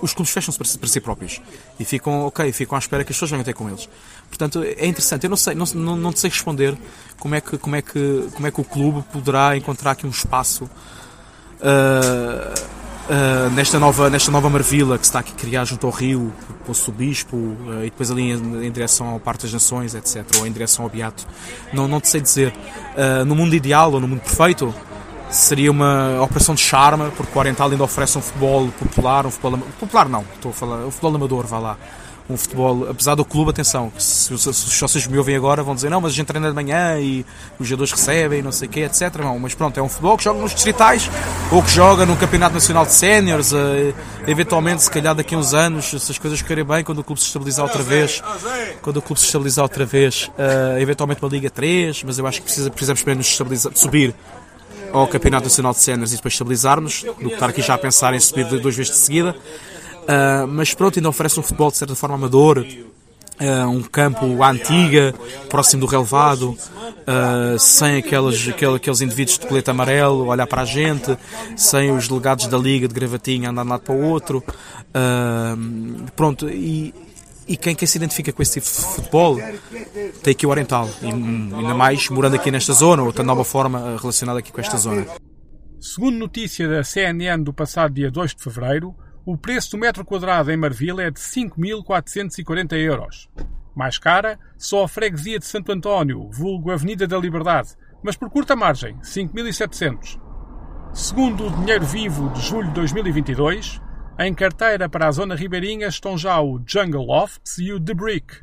[0.00, 1.40] os clubes fecham-se para, para, si próprios
[1.78, 3.88] e ficam, ok, ficam à espera que as pessoas venham ter com eles.
[4.28, 5.24] Portanto, é interessante.
[5.24, 6.76] Eu não sei, não, não, não sei responder
[7.18, 10.10] como é, que, como, é que, como é que o clube poderá encontrar aqui um
[10.10, 10.70] espaço
[11.62, 12.54] uh,
[13.08, 16.32] uh, nesta, nova, nesta nova marvila que se está aqui a criar junto ao rio,
[16.66, 20.46] Poço Bispo uh, e depois ali em, em, direção ao Parque das Nações, etc., ou
[20.46, 21.26] em direção ao Beato.
[21.72, 22.52] Não, não te sei dizer.
[23.26, 24.74] no mundo ideal ou no mundo perfeito,
[25.30, 29.58] seria uma operação de charme, porque o Oriental ainda oferece um futebol popular, um futebol
[29.78, 31.78] popular não, estou a falar, um futebol amador, vá lá.
[32.30, 35.74] Um futebol, apesar do clube, atenção, se, se, se os sócios me ouvem agora vão
[35.74, 37.26] dizer não, mas a gente treina de manhã e
[37.58, 39.16] os jogadores recebem, não sei o quê, etc.
[39.18, 41.10] Não, mas pronto, é um futebol que joga nos distritais
[41.50, 43.56] ou que joga no Campeonato Nacional de Séniores, uh,
[44.28, 47.20] eventualmente, se calhar daqui a uns anos, se as coisas correrem bem, quando o clube
[47.20, 48.22] se estabilizar outra vez,
[48.80, 52.38] quando o clube se estabilizar outra vez, uh, eventualmente uma Liga 3, mas eu acho
[52.38, 54.14] que precisa, precisamos primeiro nos subir
[54.92, 58.14] ao Campeonato Nacional de Cenas e depois estabilizarmos, do que estar aqui já a pensar
[58.14, 59.36] em subir duas vezes de seguida.
[60.02, 64.50] Uh, mas pronto, ainda oferece um futebol de certa forma amador, uh, um campo à
[64.50, 65.14] antiga,
[65.48, 71.16] próximo do relevado, uh, sem aqueles, aqueles, indivíduos de colete amarelo olhar para a gente,
[71.56, 74.42] sem os delegados da liga de gravatinha andar de um lado para o outro.
[76.16, 76.94] pronto, e,
[77.46, 79.38] e quem, quem se identifica com esse tipo de futebol
[80.22, 83.96] tem aqui o Oriental, e, ainda mais morando aqui nesta zona, ou tendo alguma forma
[84.00, 85.06] relacionada aqui com esta zona.
[85.80, 88.94] Segundo notícia da CNN do passado dia 2 de fevereiro,
[89.32, 93.28] o preço do metro quadrado em Marvila é de 5.440 euros.
[93.76, 98.56] Mais cara, só a freguesia de Santo António, vulgo Avenida da Liberdade, mas por curta
[98.56, 100.20] margem, 5.700.
[100.92, 103.80] Segundo o Dinheiro Vivo de julho de 2022,
[104.18, 108.38] em carteira para a zona ribeirinha estão já o Jungle Lofts e o The Brick.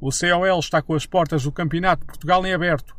[0.00, 2.94] O COL está com as portas do Campeonato de Portugal em aberto.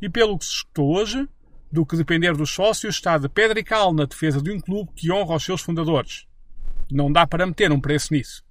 [0.00, 1.28] E pelo que se escutou hoje,
[1.72, 4.92] do que depender dos sócios, está de pedra e cal na defesa de um clube
[4.94, 6.27] que honra os seus fundadores.
[6.90, 8.42] Não dá para meter um preço nisso.